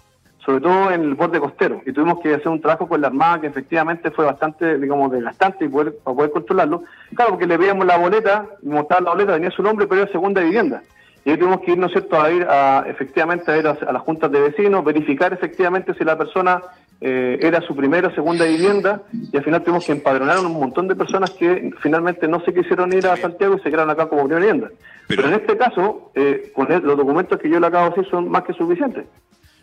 sobre 0.46 0.62
todo 0.62 0.92
en 0.92 1.02
el 1.02 1.16
borde 1.16 1.40
costero. 1.40 1.82
Y 1.86 1.92
tuvimos 1.92 2.20
que 2.20 2.36
hacer 2.36 2.50
un 2.50 2.62
trabajo 2.62 2.88
con 2.88 3.02
la 3.02 3.08
Armada 3.08 3.42
que 3.42 3.48
efectivamente 3.48 4.12
fue 4.12 4.26
bastante, 4.26 4.78
digamos, 4.78 5.12
desgastante 5.12 5.66
y 5.66 5.70
poder, 5.70 5.98
para 6.04 6.16
poder 6.16 6.32
controlarlo. 6.32 6.84
Claro, 7.16 7.32
porque 7.32 7.48
le 7.48 7.58
veíamos 7.58 7.86
la 7.86 7.98
boleta, 7.98 8.46
mostraba 8.62 9.02
la 9.02 9.10
boleta, 9.12 9.34
tenía 9.34 9.50
su 9.50 9.64
nombre, 9.64 9.88
pero 9.88 10.04
era 10.04 10.12
segunda 10.12 10.42
vivienda. 10.42 10.84
Y 11.26 11.32
ahí 11.32 11.38
tuvimos 11.38 11.62
que 11.62 11.72
ir, 11.72 11.78
¿no 11.80 11.88
es 11.88 11.92
cierto?, 11.92 12.22
a 12.22 12.32
ir 12.32 12.44
a, 12.44 12.86
efectivamente 12.88 13.52
a 13.52 13.58
ir 13.58 13.66
a, 13.66 13.92
las 13.92 14.02
juntas 14.04 14.32
de 14.32 14.40
vecinos, 14.40 14.86
verificar 14.86 15.34
efectivamente 15.34 15.96
si 15.96 16.04
la 16.04 16.16
persona 16.16 16.62
eh, 17.02 17.40
era 17.42 17.62
su 17.62 17.76
primera 17.76 18.10
o 18.10 18.14
segunda 18.14 18.46
vivienda, 18.46 19.02
y 19.12 19.36
al 19.36 19.44
final 19.44 19.64
tuvimos 19.64 19.86
que 19.86 19.94
empadronar 19.94 20.38
a 20.38 20.42
un 20.42 20.54
montón 20.54 20.88
de 20.88 20.96
personas 20.96 21.32
que 21.32 21.72
finalmente 21.82 22.28
no 22.28 22.42
se 22.46 22.54
quisieron 22.54 22.94
ir 22.94 23.08
a 23.08 23.18
Santiago 23.18 23.56
y 23.58 23.60
se 23.62 23.72
quedaron 23.72 23.90
acá 23.90 24.08
como 24.08 24.28
primera 24.28 24.46
vivienda. 24.46 24.70
Pero, 25.08 25.28
en 25.28 25.34
este 25.34 25.58
caso, 25.58 26.12
eh, 26.14 26.52
con 26.54 26.68
los 26.70 26.98
documentos 26.98 27.40
que 27.40 27.50
yo 27.50 27.60
le 27.60 27.68
acabo 27.68 27.86
de 27.86 27.96
decir 27.96 28.12
son 28.12 28.30
más 28.30 28.44
que 28.44 28.54
suficientes. 28.54 29.06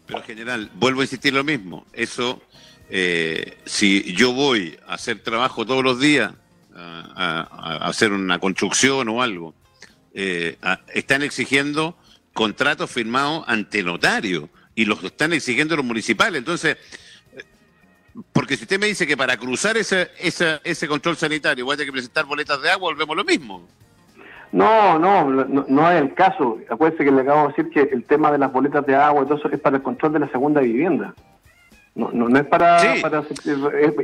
Pero 0.06 0.18
en 0.18 0.24
general, 0.24 0.70
vuelvo 0.74 1.00
a 1.00 1.04
insistir 1.04 1.32
lo 1.32 1.44
mismo. 1.44 1.86
Eso, 1.92 2.42
eh, 2.90 3.58
si 3.64 4.12
yo 4.14 4.32
voy 4.32 4.76
a 4.88 4.94
hacer 4.94 5.20
trabajo 5.20 5.64
todos 5.64 5.84
los 5.84 6.00
días, 6.00 6.32
a, 6.74 7.86
hacer 7.86 8.12
una 8.12 8.38
construcción 8.38 9.08
o 9.08 9.22
algo, 9.22 9.54
eh, 10.14 10.56
están 10.94 11.22
exigiendo 11.22 11.96
contratos 12.32 12.90
firmados 12.90 13.44
ante 13.46 13.82
notario 13.82 14.48
y 14.74 14.84
los 14.84 15.02
están 15.04 15.32
exigiendo 15.32 15.76
los 15.76 15.84
municipales. 15.84 16.38
Entonces, 16.38 16.76
porque 18.32 18.56
si 18.56 18.64
usted 18.64 18.78
me 18.78 18.86
dice 18.86 19.06
que 19.06 19.16
para 19.16 19.36
cruzar 19.36 19.76
ese, 19.76 20.10
ese, 20.18 20.60
ese 20.64 20.88
control 20.88 21.16
sanitario 21.16 21.64
voy 21.64 21.74
a 21.74 21.76
tener 21.76 21.88
que 21.88 21.92
presentar 21.92 22.24
boletas 22.24 22.60
de 22.62 22.70
agua, 22.70 22.90
volvemos 22.90 23.16
lo 23.16 23.24
mismo. 23.24 23.66
No, 24.52 24.98
no, 24.98 25.30
no, 25.30 25.64
no 25.66 25.90
es 25.90 26.02
el 26.02 26.12
caso. 26.12 26.58
Acuérdense 26.68 27.04
que 27.04 27.10
le 27.10 27.22
acabo 27.22 27.48
de 27.48 27.54
decir 27.54 27.70
que 27.70 27.94
el 27.94 28.04
tema 28.04 28.30
de 28.30 28.38
las 28.38 28.52
boletas 28.52 28.84
de 28.84 28.94
agua 28.94 29.22
y 29.22 29.26
todo 29.26 29.38
eso 29.38 29.48
es 29.50 29.60
para 29.60 29.76
el 29.76 29.82
control 29.82 30.12
de 30.12 30.18
la 30.18 30.30
segunda 30.30 30.60
vivienda. 30.60 31.14
No, 31.94 32.10
no, 32.12 32.38
es 32.38 32.46
para... 32.46 32.78
para 33.00 33.24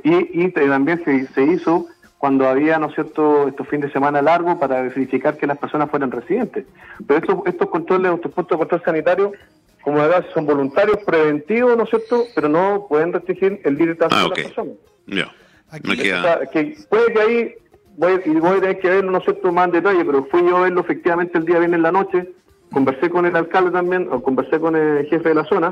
y, 0.05 0.45
y 0.45 0.51
también 0.51 1.03
se, 1.05 1.27
se 1.29 1.45
hizo 1.45 1.87
cuando 2.19 2.49
había, 2.49 2.79
¿no 2.79 2.89
es 2.89 2.95
cierto?, 2.95 3.47
estos 3.47 3.67
fines 3.69 3.87
de 3.87 3.93
semana 3.93 4.21
largos 4.21 4.57
para 4.57 4.83
verificar 4.83 5.37
que 5.37 5.47
las 5.47 5.57
personas 5.57 5.89
fueran 5.89 6.11
residentes. 6.11 6.67
Pero 7.07 7.21
estos, 7.21 7.47
estos 7.47 7.69
controles, 7.71 8.13
estos 8.13 8.33
puntos 8.33 8.57
de 8.57 8.59
control 8.59 8.83
sanitario, 8.85 9.33
como 9.83 9.99
verdad, 9.99 10.27
son 10.35 10.45
voluntarios, 10.45 10.99
preventivos, 11.07 11.77
¿no 11.77 11.85
es 11.85 11.91
cierto?, 11.91 12.25
pero 12.35 12.49
no 12.49 12.87
pueden 12.89 13.13
restringir 13.13 13.61
el 13.65 13.77
libre 13.77 13.95
tránsito 13.95 14.21
ah, 14.21 14.35
de 14.35 14.43
las 14.43 14.53
personas. 14.53 14.75
que 16.51 16.77
puede 16.91 17.13
que 17.13 17.21
ahí, 17.21 17.55
voy, 17.97 18.21
y 18.25 18.31
voy 18.31 18.57
a 18.57 18.61
tener 18.61 18.79
que 18.81 18.89
verlo, 18.89 19.13
¿no 19.13 19.19
es 19.19 19.25
cierto?, 19.25 19.53
más 19.53 19.67
en 19.67 19.73
detalle, 19.73 20.05
pero 20.05 20.25
fui 20.25 20.43
yo 20.43 20.57
a 20.57 20.63
verlo 20.63 20.81
efectivamente 20.81 21.39
el 21.39 21.45
día 21.45 21.59
viernes 21.61 21.79
en 21.79 21.83
la 21.83 21.93
noche, 21.93 22.33
conversé 22.73 23.11
con 23.11 23.27
el 23.27 23.37
alcalde 23.37 23.71
también, 23.71 24.09
o 24.11 24.21
conversé 24.21 24.59
con 24.59 24.75
el 24.75 25.07
jefe 25.07 25.29
de 25.29 25.35
la 25.37 25.45
zona, 25.45 25.71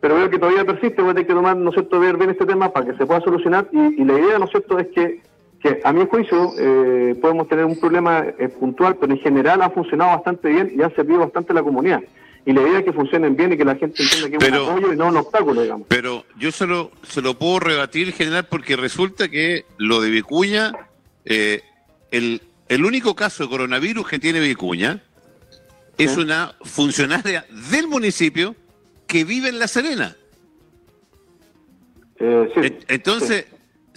pero 0.00 0.14
veo 0.14 0.30
que 0.30 0.38
todavía 0.38 0.64
persiste, 0.64 1.02
voy 1.02 1.10
a 1.10 1.14
tener 1.14 1.26
que 1.26 1.34
tomar, 1.34 1.54
¿no 1.54 1.68
es 1.68 1.74
cierto?, 1.74 2.00
ver 2.00 2.16
bien 2.16 2.30
este 2.30 2.46
tema 2.46 2.72
para 2.72 2.86
que 2.86 2.96
se 2.96 3.04
pueda 3.04 3.20
solucionar, 3.20 3.68
y, 3.72 4.00
y 4.00 4.04
la 4.06 4.18
idea, 4.18 4.38
¿no 4.38 4.46
es 4.46 4.50
cierto?, 4.52 4.78
es 4.78 4.88
que 4.88 5.20
que 5.62 5.80
a 5.84 5.92
mi 5.92 6.06
juicio 6.06 6.54
eh, 6.58 7.14
podemos 7.20 7.48
tener 7.48 7.64
un 7.64 7.78
problema 7.78 8.24
eh, 8.38 8.48
puntual, 8.48 8.96
pero 8.96 9.12
en 9.12 9.20
general 9.20 9.62
ha 9.62 9.70
funcionado 9.70 10.10
bastante 10.10 10.48
bien 10.48 10.72
y 10.76 10.82
ha 10.82 10.90
servido 10.90 11.20
bastante 11.20 11.52
a 11.52 11.54
la 11.54 11.62
comunidad. 11.62 12.02
Y 12.44 12.52
la 12.52 12.62
idea 12.62 12.80
es 12.80 12.84
que 12.84 12.92
funcionen 12.92 13.36
bien 13.36 13.52
y 13.52 13.56
que 13.56 13.64
la 13.64 13.76
gente 13.76 14.02
entienda 14.02 14.28
que 14.28 14.44
es 14.44 14.52
un 14.52 14.58
apoyo 14.58 14.92
y 14.92 14.96
no 14.96 15.06
un 15.06 15.16
obstáculo, 15.18 15.62
digamos. 15.62 15.86
Pero 15.88 16.24
yo 16.36 16.50
se 16.50 16.66
lo, 16.66 16.90
se 17.04 17.22
lo 17.22 17.38
puedo 17.38 17.60
rebatir, 17.60 18.12
general, 18.12 18.46
porque 18.50 18.74
resulta 18.74 19.28
que 19.28 19.64
lo 19.78 20.00
de 20.00 20.10
Vicuña, 20.10 20.72
eh, 21.24 21.62
el, 22.10 22.42
el 22.68 22.84
único 22.84 23.14
caso 23.14 23.44
de 23.44 23.50
coronavirus 23.50 24.08
que 24.08 24.18
tiene 24.18 24.40
Vicuña 24.40 25.00
es 25.96 26.16
una 26.16 26.56
funcionaria 26.62 27.46
del 27.70 27.86
municipio 27.86 28.56
que 29.06 29.22
vive 29.22 29.50
en 29.50 29.60
La 29.60 29.68
Serena. 29.68 30.16
sí, 32.18 32.78
Entonces, 32.88 33.46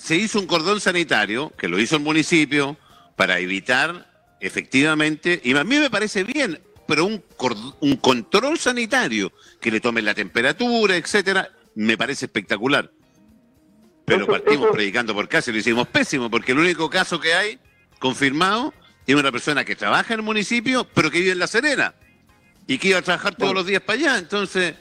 se 0.06 0.16
hizo 0.16 0.40
un 0.40 0.46
cordón 0.46 0.80
sanitario, 0.80 1.52
que 1.58 1.68
lo 1.68 1.80
hizo 1.80 1.96
el 1.96 2.04
municipio, 2.04 2.78
para 3.16 3.40
evitar 3.40 4.08
efectivamente, 4.40 5.42
y 5.44 5.58
a 5.58 5.64
mí 5.64 5.80
me 5.80 5.90
parece 5.90 6.24
bien, 6.24 6.62
pero 6.88 7.06
un, 7.06 7.24
un 7.80 7.96
control 7.96 8.60
sanitario, 8.60 9.32
que 9.60 9.72
le 9.72 9.82
tomen 9.82 10.06
la 10.06 10.14
temperatura, 10.14 10.96
etcétera, 10.96 11.50
me 11.74 11.98
parece 11.98 12.26
espectacular. 12.26 12.92
Pero 14.06 14.28
partimos 14.28 14.70
predicando 14.72 15.16
por 15.16 15.28
casa 15.28 15.50
y 15.50 15.54
lo 15.54 15.60
hicimos 15.62 15.88
pésimo, 15.88 16.30
porque 16.30 16.52
el 16.52 16.60
único 16.60 16.88
caso 16.88 17.20
que 17.20 17.34
hay 17.34 17.58
confirmado 17.98 18.76
es 19.08 19.16
una 19.16 19.32
persona 19.32 19.66
que 19.66 19.76
trabaja 19.76 20.14
en 20.14 20.20
el 20.20 20.24
municipio, 20.24 20.88
pero 20.94 21.10
que 21.10 21.18
vive 21.18 21.32
en 21.32 21.40
La 21.40 21.48
Serena, 21.48 21.96
y 22.68 22.78
que 22.78 22.90
iba 22.90 23.00
a 23.00 23.02
trabajar 23.02 23.34
todos 23.34 23.56
los 23.56 23.66
días 23.66 23.82
para 23.82 23.98
allá, 23.98 24.18
entonces... 24.20 24.76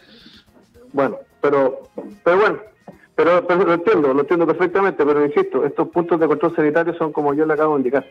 Bueno, 0.93 1.17
pero, 1.41 1.91
pero 2.23 2.37
bueno, 2.39 2.74
pero, 3.17 3.43
lo 3.43 3.75
entiendo, 3.75 4.13
lo 4.13 4.21
entiendo 4.23 4.45
perfectamente, 4.45 5.05
pero 5.07 5.25
insisto, 5.25 5.65
estos 5.65 5.89
puntos 5.89 6.19
de 6.19 6.27
control 6.27 6.57
sanitario 6.57 6.95
son 6.99 7.13
como 7.13 7.33
yo 7.33 7.47
le 7.47 7.55
acabo 7.55 7.75
de 7.75 7.79
indicar. 7.79 8.05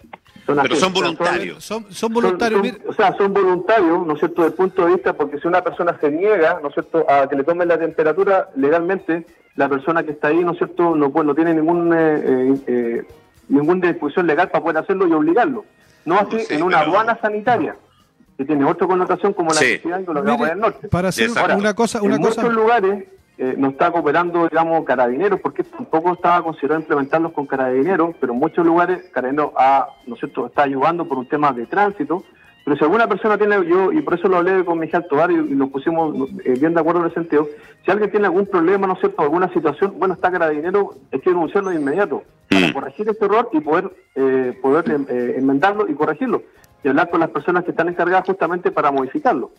pero 0.45 0.75
son 0.77 0.93
voluntarios. 0.93 1.63
Son, 1.63 2.13
voluntarios. 2.13 2.77
o 2.87 2.93
sea, 2.93 3.13
son 3.17 3.33
voluntarios, 3.33 4.07
¿no 4.07 4.13
es 4.13 4.19
cierto?, 4.19 4.43
desde 4.43 4.51
el 4.51 4.57
punto 4.57 4.85
de 4.85 4.93
vista, 4.93 5.13
porque 5.13 5.39
si 5.39 5.47
una 5.47 5.61
persona 5.61 5.97
se 5.99 6.09
niega, 6.09 6.59
¿no 6.61 6.69
es 6.69 6.73
cierto?, 6.73 7.05
a 7.09 7.27
que 7.27 7.35
le 7.35 7.43
tomen 7.43 7.67
la 7.67 7.77
temperatura, 7.77 8.49
legalmente, 8.55 9.25
la 9.57 9.67
persona 9.67 10.03
que 10.03 10.11
está 10.11 10.29
ahí, 10.29 10.39
¿no 10.39 10.53
es 10.53 10.57
cierto?, 10.57 10.95
no, 10.95 11.11
pues, 11.11 11.25
no 11.25 11.35
tiene 11.35 11.53
ningún, 11.53 11.93
eh, 11.93 12.23
eh, 12.25 12.55
eh, 12.67 13.07
ninguna 13.49 13.91
disposición 13.91 14.25
legal 14.25 14.49
para 14.49 14.63
poder 14.63 14.77
hacerlo 14.77 15.05
y 15.05 15.11
obligarlo. 15.11 15.65
No 16.05 16.17
así 16.17 16.37
en 16.49 16.63
una 16.63 16.79
aduana 16.79 17.17
sanitaria 17.21 17.75
que 18.37 18.45
tiene 18.45 18.65
otra 18.65 18.87
connotación 18.87 19.33
como 19.33 19.49
la 19.49 19.55
sí. 19.55 19.81
lo 19.83 20.37
que 20.37 20.45
del 20.45 20.59
norte. 20.59 20.87
Para 20.87 21.09
hacer 21.09 21.29
una 21.29 21.73
cosa, 21.73 22.01
una 22.01 22.15
en 22.15 22.21
cosa. 22.21 22.41
muchos 22.41 22.55
lugares 22.55 23.05
eh, 23.38 23.56
no 23.58 23.69
está 23.69 23.91
cooperando, 23.91 24.48
digamos, 24.48 24.86
carabineros, 24.86 25.39
porque 25.41 25.63
tampoco 25.63 26.13
estaba 26.13 26.43
considerado 26.43 26.82
implementarlos 26.82 27.32
con 27.34 27.48
carabineros, 27.48 28.15
pero 28.19 28.34
en 28.34 28.39
muchos 28.39 28.65
lugares 28.65 29.10
carabineros 29.12 29.52
ha, 29.58 29.88
¿no 30.06 30.13
es 30.13 30.19
cierto?, 30.19 30.46
está 30.46 30.63
ayudando 30.63 31.08
por 31.08 31.17
un 31.17 31.28
tema 31.28 31.52
de 31.52 31.65
tránsito. 31.65 32.24
Pero 32.63 32.78
si 32.78 32.84
alguna 32.84 33.08
persona 33.08 33.38
tiene, 33.38 33.56
yo, 33.67 33.91
y 33.91 34.02
por 34.02 34.13
eso 34.13 34.28
lo 34.28 34.38
hablé 34.38 34.63
con 34.63 34.80
Miguel 34.80 35.06
Tobar 35.10 35.32
y, 35.32 35.36
y, 35.36 35.56
lo 35.56 35.67
pusimos 35.67 36.30
eh, 36.46 36.54
bien 36.60 36.74
de 36.74 36.80
acuerdo 36.80 37.02
en 37.02 37.08
ese 37.08 37.15
sentido, 37.15 37.48
si 37.84 37.91
alguien 37.91 38.12
tiene 38.12 38.28
algún 38.28 38.46
problema, 38.46 38.88
¿no 38.88 38.93
es 38.93 39.00
cierto?, 39.00 39.22
alguna 39.22 39.52
situación, 39.52 39.96
bueno, 39.98 40.13
está 40.13 40.32
carabinero, 40.32 40.91
hay 41.12 41.19
que 41.19 41.32
denunciarlo 41.32 41.72
de 41.72 41.78
inmediato 41.78 42.24
para 42.50 42.72
corregir 42.72 43.10
este 43.10 43.26
error 43.26 43.50
y 43.52 43.60
poder, 43.62 43.91
eh, 44.15 44.58
poder 44.62 44.86
enmendarlo 44.89 45.89
y 45.89 45.96
corregirlo 45.96 46.43
y 46.84 46.89
hablar 46.89 47.10
con 47.10 47.19
las 47.19 47.30
personas 47.30 47.63
que 47.63 47.72
están 47.72 47.89
encargadas 47.89 48.26
justamente 48.26 48.72
para 48.72 48.91
modificarlo. 48.91 49.52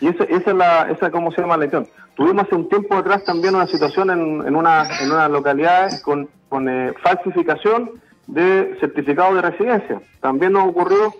Y 0.00 0.08
esa, 0.08 0.24
esa 0.24 0.50
es 0.50 0.56
la, 0.56 0.90
esa 0.90 1.10
cómo 1.10 1.32
se 1.32 1.40
llama 1.40 1.56
la 1.56 1.64
lección. 1.64 1.86
Tuvimos 2.14 2.44
hace 2.44 2.54
un 2.54 2.68
tiempo 2.68 2.96
atrás 2.96 3.24
también 3.24 3.54
una 3.54 3.66
situación 3.66 4.10
en, 4.10 4.46
en, 4.46 4.56
una, 4.56 4.88
en 5.00 5.10
unas 5.10 5.30
localidades 5.30 6.02
con, 6.02 6.28
eh, 6.68 6.94
falsificación 7.02 7.90
de 8.26 8.76
certificado 8.80 9.34
de 9.34 9.42
residencia. 9.42 10.00
También 10.20 10.52
nos 10.52 10.68
ocurrió 10.68 11.14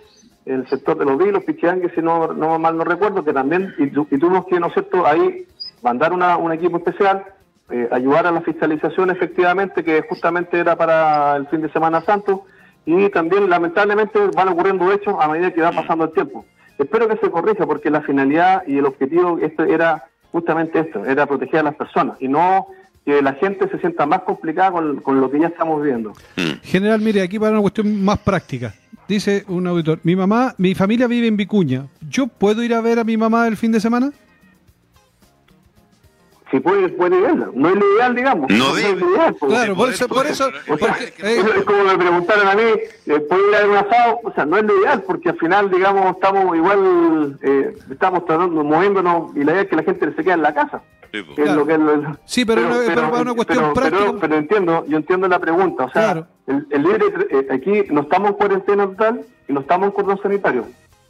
en 0.45 0.61
el 0.61 0.69
sector 0.69 0.97
de 0.97 1.05
los 1.05 1.17
vilos, 1.17 1.43
Pichiangue, 1.43 1.91
si 1.93 2.01
no, 2.01 2.33
no 2.33 2.57
mal 2.57 2.77
no 2.77 2.83
recuerdo, 2.83 3.23
que 3.23 3.33
también, 3.33 3.73
y, 3.77 3.87
tuvimos 3.89 4.45
que, 4.45 4.59
¿no 4.59 4.67
es 4.67 4.73
cierto?, 4.73 5.05
ahí 5.05 5.45
mandar 5.83 6.13
una, 6.13 6.37
un 6.37 6.51
equipo 6.51 6.77
especial, 6.77 7.23
eh, 7.69 7.87
ayudar 7.91 8.25
a 8.25 8.31
la 8.31 8.41
fiscalización 8.41 9.11
efectivamente, 9.11 9.83
que 9.83 10.01
justamente 10.09 10.59
era 10.59 10.75
para 10.75 11.35
el 11.35 11.47
fin 11.47 11.61
de 11.61 11.71
Semana 11.71 12.01
Santo, 12.01 12.45
y 12.89 13.09
también 13.09 13.49
lamentablemente 13.49 14.19
van 14.35 14.49
ocurriendo 14.49 14.91
hechos 14.91 15.15
a 15.19 15.27
medida 15.27 15.53
que 15.53 15.61
va 15.61 15.71
pasando 15.71 16.05
el 16.05 16.11
tiempo. 16.11 16.45
Espero 16.77 17.07
que 17.07 17.17
se 17.17 17.29
corrija 17.29 17.67
porque 17.67 17.91
la 17.91 18.01
finalidad 18.01 18.63
y 18.65 18.77
el 18.77 18.85
objetivo 18.85 19.37
este 19.39 19.71
era 19.71 20.05
justamente 20.31 20.79
esto, 20.79 21.05
era 21.05 21.25
proteger 21.25 21.59
a 21.59 21.63
las 21.63 21.75
personas 21.75 22.17
y 22.19 22.27
no 22.27 22.67
que 23.05 23.21
la 23.21 23.33
gente 23.33 23.69
se 23.69 23.79
sienta 23.79 24.05
más 24.05 24.21
complicada 24.21 24.71
con, 24.71 25.21
lo 25.21 25.31
que 25.31 25.39
ya 25.39 25.47
estamos 25.47 25.83
viendo. 25.83 26.13
General, 26.63 26.99
mire, 26.99 27.21
aquí 27.21 27.39
para 27.39 27.51
una 27.51 27.61
cuestión 27.61 28.03
más 28.03 28.19
práctica. 28.19 28.73
Dice 29.07 29.43
un 29.47 29.65
auditor, 29.67 29.99
mi 30.03 30.15
mamá, 30.15 30.53
mi 30.57 30.75
familia 30.75 31.07
vive 31.07 31.27
en 31.27 31.37
Vicuña. 31.37 31.87
¿Yo 32.07 32.27
puedo 32.27 32.63
ir 32.63 32.73
a 32.73 32.81
ver 32.81 32.99
a 32.99 33.03
mi 33.03 33.17
mamá 33.17 33.47
el 33.47 33.57
fin 33.57 33.71
de 33.71 33.79
semana? 33.79 34.11
Si 36.51 36.59
puede, 36.59 36.89
puede 36.89 37.19
verla. 37.19 37.49
No 37.53 37.69
es 37.69 37.75
lo 37.75 37.95
ideal, 37.95 38.15
digamos. 38.15 38.49
No, 38.49 38.77
es 38.77 38.99
lo 38.99 39.09
ideal. 39.09 39.35
Claro, 39.39 39.75
por 39.75 39.89
eso, 39.89 40.07
por 40.07 40.25
eso. 40.25 40.49
Eh, 40.49 41.43
es 41.57 41.63
como 41.63 41.83
me 41.83 41.97
preguntaron 41.97 42.47
a 42.47 42.55
mí, 42.55 42.63
eh, 43.05 43.19
¿puedo 43.19 43.49
ir 43.49 43.55
a 43.55 43.59
ver 43.59 43.69
un 43.69 43.77
asado? 43.77 44.19
O 44.23 44.31
sea, 44.33 44.45
no 44.45 44.57
es 44.57 44.63
lo 44.63 44.79
ideal, 44.79 45.03
porque 45.05 45.29
al 45.29 45.37
final, 45.37 45.69
digamos, 45.69 46.15
estamos 46.15 46.55
igual, 46.55 47.39
eh, 47.41 47.75
estamos 47.91 48.25
tratando, 48.25 48.63
moviéndonos, 48.63 49.35
y 49.35 49.43
la 49.43 49.51
idea 49.51 49.61
es 49.63 49.69
que 49.69 49.75
la 49.75 49.83
gente 49.83 50.13
se 50.15 50.23
quede 50.23 50.33
en 50.33 50.41
la 50.41 50.53
casa. 50.53 50.81
Sí, 51.11 51.25
sí 52.25 52.45
pero, 52.45 52.69
pero, 52.85 53.09
una, 53.09 53.21
una 53.21 53.33
cuestión 53.33 53.73
práctica. 53.73 54.13
Pero, 54.21 54.35
entiendo, 54.35 54.85
yo 54.87 54.97
entiendo 54.97 55.27
la 55.27 55.39
pregunta. 55.39 55.85
O 55.85 55.91
sea, 55.91 56.27
el, 56.45 56.67
el, 56.69 56.83
libre, 56.83 57.05
eh, 57.31 57.47
aquí 57.51 57.83
no 57.89 58.01
estamos 58.01 58.31
en 58.31 58.35
cuarentena 58.35 58.87
total 58.87 59.21
y 59.47 59.53
no 59.53 59.61
estamos 59.61 59.87
en 59.87 59.93
cordón 59.93 60.21
sanitario. 60.21 60.65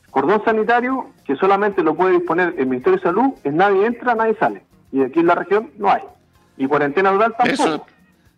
Cordón 0.10 0.42
sanitario 0.46 1.08
que 1.26 1.36
solamente 1.36 1.84
lo 1.84 1.96
puede 1.96 2.14
disponer 2.14 2.56
el 2.58 2.68
Ministerio 2.68 2.98
de 2.98 3.04
Salud, 3.04 3.34
es 3.44 3.54
nadie 3.54 3.86
entra, 3.86 4.16
nadie 4.16 4.36
sale 4.36 4.64
y 4.92 5.04
aquí 5.04 5.20
en 5.20 5.28
la 5.28 5.36
región 5.36 5.72
no 5.78 5.90
hay. 5.90 6.04
Y 6.58 6.68
cuarentena 6.68 7.12
rural 7.12 7.36
tampoco. 7.38 7.86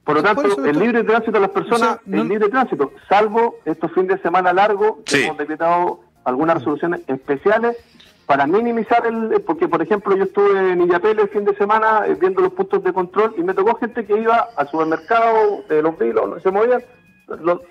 Por 0.03 0.15
lo 0.15 0.23
tanto, 0.23 0.65
el 0.65 0.79
libre 0.79 1.03
tránsito 1.03 1.33
de 1.33 1.39
las 1.39 1.51
personas, 1.51 1.99
el 2.11 2.27
libre 2.27 2.49
tránsito, 2.49 2.91
salvo 3.07 3.57
estos 3.65 3.91
fines 3.91 4.17
de 4.17 4.21
semana 4.21 4.51
largos, 4.51 4.95
que 5.05 5.25
hemos 5.25 5.37
decretado 5.37 6.01
algunas 6.23 6.57
resoluciones 6.57 7.01
especiales 7.07 7.77
para 8.25 8.47
minimizar 8.47 9.05
el... 9.05 9.41
Porque, 9.41 9.67
por 9.67 9.81
ejemplo, 9.81 10.15
yo 10.15 10.23
estuve 10.23 10.71
en 10.71 10.81
Illapel 10.81 11.19
el 11.19 11.29
fin 11.29 11.45
de 11.45 11.55
semana 11.55 12.03
eh, 12.07 12.15
viendo 12.19 12.41
los 12.41 12.53
puntos 12.53 12.83
de 12.83 12.93
control 12.93 13.35
y 13.37 13.43
me 13.43 13.53
tocó 13.53 13.75
gente 13.75 14.05
que 14.05 14.17
iba 14.17 14.47
al 14.55 14.69
supermercado, 14.69 15.63
de 15.67 15.81
los 15.81 15.97
vilos, 15.99 16.41
se 16.41 16.49
movían, 16.49 16.81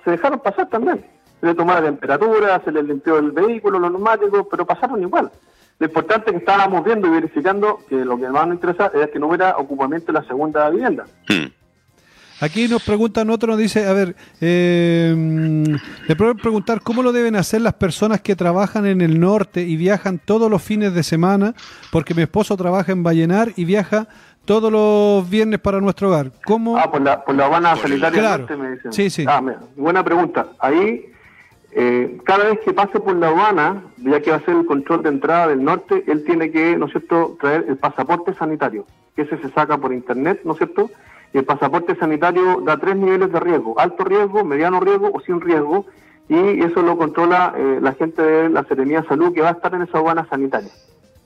se 0.04 0.10
dejaron 0.10 0.40
pasar 0.40 0.68
también. 0.68 1.04
Se 1.40 1.46
le 1.46 1.54
tomaba 1.54 1.80
la 1.80 1.86
temperatura, 1.86 2.60
se 2.64 2.72
les 2.72 2.84
limpió 2.84 3.18
el 3.18 3.32
vehículo, 3.32 3.78
los 3.78 3.90
neumáticos, 3.90 4.46
pero 4.50 4.66
pasaron 4.66 5.00
igual. 5.02 5.30
Lo 5.80 5.86
importante 5.86 6.26
es 6.26 6.32
que 6.32 6.38
estábamos 6.40 6.84
viendo 6.84 7.08
y 7.08 7.10
verificando 7.10 7.80
que 7.88 8.04
lo 8.04 8.18
que 8.18 8.28
más 8.28 8.46
nos 8.46 8.56
interesa 8.56 8.92
era 8.94 9.06
que 9.06 9.18
no 9.18 9.28
hubiera 9.28 9.56
ocupamiento 9.56 10.12
de 10.12 10.20
la 10.20 10.24
segunda 10.26 10.68
vivienda. 10.68 11.06
Hmm. 11.26 11.46
Aquí 12.42 12.68
nos 12.68 12.82
preguntan 12.82 13.30
otro, 13.30 13.48
nos 13.48 13.58
dice, 13.58 13.86
a 13.86 13.92
ver, 13.94 14.14
eh, 14.42 15.14
le 16.06 16.16
puedo 16.16 16.34
preguntar 16.34 16.82
cómo 16.82 17.02
lo 17.02 17.12
deben 17.12 17.34
hacer 17.34 17.62
las 17.62 17.74
personas 17.74 18.20
que 18.20 18.36
trabajan 18.36 18.84
en 18.86 19.00
el 19.00 19.18
norte 19.20 19.62
y 19.62 19.76
viajan 19.76 20.18
todos 20.18 20.50
los 20.50 20.62
fines 20.62 20.94
de 20.94 21.02
semana, 21.02 21.54
porque 21.90 22.14
mi 22.14 22.22
esposo 22.22 22.58
trabaja 22.58 22.92
en 22.92 23.02
Vallenar 23.02 23.52
y 23.56 23.64
viaja 23.64 24.06
todos 24.44 24.70
los 24.70 25.28
viernes 25.28 25.60
para 25.60 25.80
nuestro 25.80 26.08
hogar. 26.08 26.30
¿Cómo? 26.44 26.76
Ah, 26.76 26.90
por 26.90 27.00
la, 27.00 27.24
por 27.24 27.34
la 27.34 27.46
Habana 27.46 27.76
Sanitaria 27.76 28.20
claro. 28.20 28.38
norte, 28.42 28.56
me 28.56 28.70
dicen. 28.72 28.92
Sí, 28.92 29.08
sí. 29.08 29.24
Ah, 29.26 29.42
buena 29.76 30.04
pregunta. 30.04 30.48
Ahí 30.58 31.10
eh, 31.72 32.18
cada 32.24 32.46
vez 32.46 32.60
que 32.60 32.72
pase 32.72 32.98
por 32.98 33.14
la 33.16 33.28
aduana, 33.28 33.84
ya 33.98 34.20
que 34.20 34.30
va 34.30 34.38
a 34.38 34.44
ser 34.44 34.56
el 34.56 34.66
control 34.66 35.02
de 35.02 35.10
entrada 35.10 35.48
del 35.48 35.62
norte, 35.62 36.02
él 36.06 36.24
tiene 36.24 36.50
que, 36.50 36.76
¿no 36.76 36.86
es 36.86 36.92
cierto?, 36.92 37.36
traer 37.40 37.66
el 37.68 37.76
pasaporte 37.76 38.34
sanitario, 38.34 38.86
que 39.14 39.22
ese 39.22 39.38
se 39.38 39.50
saca 39.50 39.78
por 39.78 39.92
internet, 39.92 40.40
¿no 40.44 40.52
es 40.52 40.58
cierto? 40.58 40.90
Y 41.32 41.38
el 41.38 41.44
pasaporte 41.44 41.94
sanitario 41.94 42.60
da 42.62 42.78
tres 42.78 42.96
niveles 42.96 43.30
de 43.30 43.38
riesgo, 43.38 43.78
alto 43.78 44.02
riesgo, 44.02 44.44
mediano 44.44 44.80
riesgo 44.80 45.10
o 45.12 45.20
sin 45.20 45.40
riesgo, 45.40 45.86
y 46.28 46.62
eso 46.62 46.82
lo 46.82 46.96
controla 46.96 47.54
eh, 47.56 47.78
la 47.80 47.92
gente 47.92 48.22
de 48.22 48.48
la 48.48 48.64
Seremía 48.64 49.04
Salud 49.04 49.32
que 49.32 49.42
va 49.42 49.48
a 49.48 49.52
estar 49.52 49.74
en 49.74 49.82
esa 49.82 49.98
aduana 49.98 50.26
sanitaria. 50.28 50.70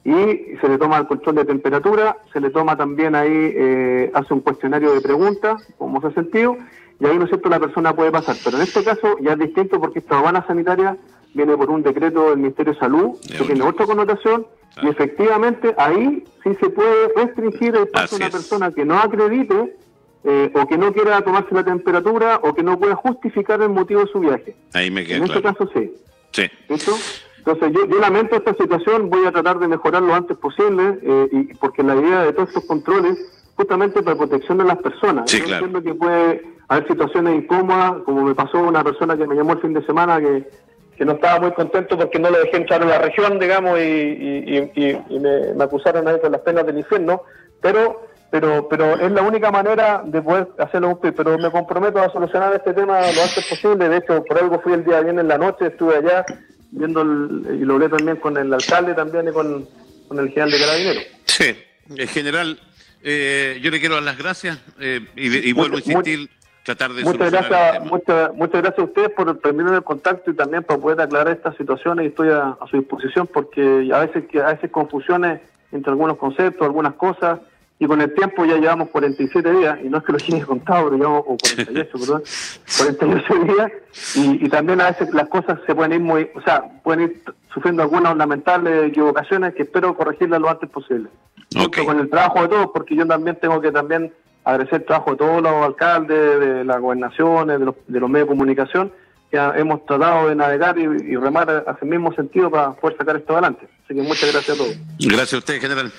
y 0.06 0.56
se 0.60 0.68
le 0.68 0.76
toma 0.76 0.98
el 0.98 1.06
control 1.06 1.36
de 1.36 1.44
temperatura, 1.46 2.18
se 2.30 2.38
le 2.38 2.50
toma 2.50 2.76
también 2.76 3.14
ahí, 3.14 3.30
eh, 3.32 4.10
hace 4.12 4.34
un 4.34 4.40
cuestionario 4.40 4.92
de 4.92 5.00
preguntas, 5.00 5.66
cómo 5.78 5.98
se 6.02 6.08
ha 6.08 6.10
sentido, 6.12 6.58
y 7.00 7.06
ahí, 7.06 7.18
¿no 7.18 7.24
es 7.24 7.30
cierto?, 7.30 7.48
la 7.48 7.60
persona 7.60 7.94
puede 7.94 8.10
pasar. 8.10 8.36
Pero 8.44 8.56
en 8.56 8.62
este 8.62 8.84
caso 8.84 9.16
ya 9.20 9.32
es 9.32 9.38
distinto 9.38 9.80
porque 9.80 9.98
esta 9.98 10.18
aduana 10.18 10.46
sanitaria 10.46 10.96
viene 11.34 11.56
por 11.56 11.70
un 11.70 11.82
decreto 11.82 12.30
del 12.30 12.38
Ministerio 12.38 12.72
de 12.72 12.78
Salud, 12.78 13.18
que 13.20 13.44
tiene 13.44 13.62
otra 13.62 13.86
connotación, 13.86 14.46
y 14.82 14.88
efectivamente 14.88 15.74
ahí 15.78 16.24
sí 16.42 16.50
se 16.60 16.70
puede 16.70 17.08
restringir 17.16 17.76
el 17.76 17.88
paso 17.88 18.16
de 18.16 18.24
una 18.24 18.30
persona 18.30 18.72
que 18.72 18.84
no 18.84 18.98
acredite 18.98 19.76
eh, 20.24 20.50
o 20.54 20.66
que 20.66 20.78
no 20.78 20.92
quiera 20.92 21.20
tomarse 21.22 21.54
la 21.54 21.64
temperatura 21.64 22.40
o 22.42 22.54
que 22.54 22.62
no 22.62 22.78
pueda 22.78 22.96
justificar 22.96 23.60
el 23.62 23.68
motivo 23.68 24.00
de 24.04 24.10
su 24.10 24.20
viaje. 24.20 24.56
Ahí 24.72 24.90
me 24.90 25.04
queda 25.04 25.18
En 25.18 25.24
claro. 25.24 25.40
este 25.40 25.52
caso 25.52 25.70
sí. 25.74 25.92
Sí. 26.32 26.50
¿Listo? 26.68 26.92
Entonces 27.38 27.72
yo, 27.72 27.86
yo 27.86 28.00
lamento 28.00 28.36
esta 28.36 28.54
situación, 28.54 29.10
voy 29.10 29.26
a 29.26 29.32
tratar 29.32 29.58
de 29.58 29.68
mejorar 29.68 30.02
lo 30.02 30.14
antes 30.14 30.36
posible, 30.38 30.98
eh, 31.02 31.28
y 31.30 31.54
porque 31.54 31.82
la 31.82 31.94
idea 31.94 32.22
de 32.22 32.32
todos 32.32 32.48
estos 32.48 32.64
controles 32.64 33.18
justamente 33.54 34.02
para 34.02 34.16
protección 34.16 34.58
de 34.58 34.64
las 34.64 34.78
personas. 34.78 35.30
Sí, 35.30 35.40
claro. 35.40 35.66
entiendo 35.66 35.82
que 35.82 35.94
puede 35.94 36.53
haber 36.68 36.86
situaciones 36.88 37.34
incómodas, 37.36 38.02
como 38.04 38.22
me 38.24 38.34
pasó 38.34 38.58
una 38.58 38.82
persona 38.84 39.16
que 39.16 39.26
me 39.26 39.34
llamó 39.34 39.52
el 39.52 39.60
fin 39.60 39.74
de 39.74 39.84
semana 39.84 40.20
que, 40.20 40.48
que 40.96 41.04
no 41.04 41.12
estaba 41.12 41.40
muy 41.40 41.52
contento 41.52 41.96
porque 41.98 42.18
no 42.18 42.30
lo 42.30 42.38
dejé 42.40 42.56
entrar 42.56 42.82
a 42.82 42.86
la 42.86 42.98
región, 42.98 43.38
digamos, 43.38 43.78
y, 43.78 43.82
y- 43.82 44.70
y- 44.74 44.82
y- 44.84 44.98
y 45.16 45.18
me, 45.20 45.52
me 45.54 45.64
acusaron 45.64 46.06
ahí 46.08 46.18
con 46.20 46.32
las 46.32 46.40
penas 46.40 46.64
del 46.66 46.78
infierno, 46.78 47.22
pero 47.60 48.06
pero 48.30 48.66
pero 48.68 48.94
es 48.98 49.12
la 49.12 49.22
única 49.22 49.52
manera 49.52 50.02
de 50.04 50.20
poder 50.20 50.48
hacerlo, 50.58 50.98
pero 51.00 51.38
me 51.38 51.50
comprometo 51.52 52.00
a 52.00 52.10
solucionar 52.10 52.52
este 52.54 52.72
tema 52.74 53.00
lo 53.00 53.22
antes 53.22 53.46
posible, 53.48 53.88
de 53.88 53.98
hecho, 53.98 54.24
por 54.24 54.38
algo 54.38 54.60
fui 54.60 54.72
el 54.72 54.84
día 54.84 55.00
bien 55.02 55.20
en 55.20 55.28
la 55.28 55.38
noche, 55.38 55.66
estuve 55.68 55.96
allá 55.98 56.24
viendo 56.72 57.02
el- 57.02 57.58
y 57.60 57.64
lo 57.64 57.74
hablé 57.74 57.88
también 57.88 58.16
con 58.16 58.36
el 58.36 58.52
alcalde 58.52 58.94
también 58.94 59.28
y 59.28 59.32
con, 59.32 59.68
con 60.08 60.18
el 60.18 60.28
general 60.30 60.50
de 60.50 60.58
carabineros. 60.58 61.04
Sí, 61.26 61.56
en 61.96 62.08
general, 62.08 62.58
eh, 63.04 63.60
yo 63.62 63.70
le 63.70 63.78
quiero 63.78 63.94
dar 63.96 64.02
las 64.04 64.18
gracias 64.18 64.58
eh, 64.80 65.00
y, 65.14 65.48
y 65.50 65.52
vuelvo 65.52 65.76
a 65.76 65.78
insistir, 65.78 66.28
tratar 66.64 66.92
de 66.92 67.04
Muchas 67.04 67.30
gracias, 67.30 67.84
muchas, 67.84 68.34
muchas 68.34 68.62
gracias 68.62 68.78
a 68.78 68.84
ustedes 68.84 69.10
por 69.10 69.38
permitirme 69.38 69.76
el 69.76 69.84
contacto 69.84 70.30
y 70.30 70.34
también 70.34 70.64
para 70.64 70.80
poder 70.80 71.00
aclarar 71.00 71.34
estas 71.34 71.56
situaciones 71.56 72.06
y 72.06 72.08
estoy 72.08 72.30
a, 72.30 72.56
a 72.60 72.66
su 72.68 72.78
disposición 72.78 73.28
porque 73.32 73.90
a 73.92 74.00
veces 74.00 74.24
que 74.26 74.40
a 74.40 74.46
veces 74.46 74.70
confusiones 74.70 75.40
entre 75.72 75.90
algunos 75.90 76.16
conceptos, 76.16 76.62
algunas 76.62 76.94
cosas 76.94 77.40
y 77.78 77.86
con 77.86 78.00
el 78.00 78.14
tiempo 78.14 78.44
ya 78.46 78.56
llevamos 78.56 78.88
47 78.90 79.52
días 79.52 79.78
y 79.84 79.88
no 79.88 79.98
es 79.98 80.04
que 80.04 80.12
lo 80.12 80.18
haya 80.18 80.46
contado, 80.46 80.84
pero 80.84 80.96
llevamos 80.96 81.24
o 81.26 81.36
48, 81.36 81.98
perdón, 81.98 82.22
48 82.78 83.34
días 83.44 83.72
y, 84.14 84.46
y 84.46 84.48
también 84.48 84.80
a 84.80 84.90
veces 84.90 85.12
las 85.12 85.28
cosas 85.28 85.58
se 85.66 85.74
pueden 85.74 85.92
ir 85.92 86.00
muy, 86.00 86.30
o 86.34 86.40
sea, 86.40 86.64
pueden 86.82 87.02
ir 87.02 87.22
sufriendo 87.52 87.82
algunas 87.82 88.16
lamentables 88.16 88.88
equivocaciones 88.88 89.54
que 89.54 89.64
espero 89.64 89.94
corregirlas 89.94 90.40
lo 90.40 90.48
antes 90.48 90.70
posible. 90.70 91.08
Ok. 91.56 91.76
Junto 91.76 91.84
con 91.84 92.00
el 92.00 92.10
trabajo 92.10 92.42
de 92.42 92.48
todos, 92.48 92.70
porque 92.72 92.96
yo 92.96 93.06
también 93.06 93.36
tengo 93.36 93.60
que 93.60 93.70
también 93.70 94.12
agradecer 94.44 94.80
el 94.80 94.86
trabajo 94.86 95.12
de 95.12 95.16
todos 95.16 95.42
los 95.42 95.52
alcaldes, 95.64 96.40
de 96.40 96.64
las 96.64 96.80
gobernaciones, 96.80 97.58
de 97.58 97.64
los, 97.64 97.74
de 97.86 98.00
los 98.00 98.10
medios 98.10 98.28
de 98.28 98.34
comunicación, 98.34 98.92
que 99.30 99.38
hemos 99.38 99.84
tratado 99.86 100.28
de 100.28 100.34
navegar 100.34 100.78
y, 100.78 100.82
y 100.82 101.16
remar 101.16 101.50
hacia 101.66 101.78
el 101.82 101.88
mismo 101.88 102.14
sentido 102.14 102.50
para 102.50 102.72
poder 102.74 102.96
sacar 102.96 103.16
esto 103.16 103.32
adelante. 103.32 103.66
Así 103.84 103.94
que 103.94 104.02
muchas 104.02 104.32
gracias 104.32 104.60
a 104.60 104.62
todos. 104.62 104.76
Gracias 104.98 105.34
a 105.34 105.38
usted, 105.38 105.60
general. 105.60 105.92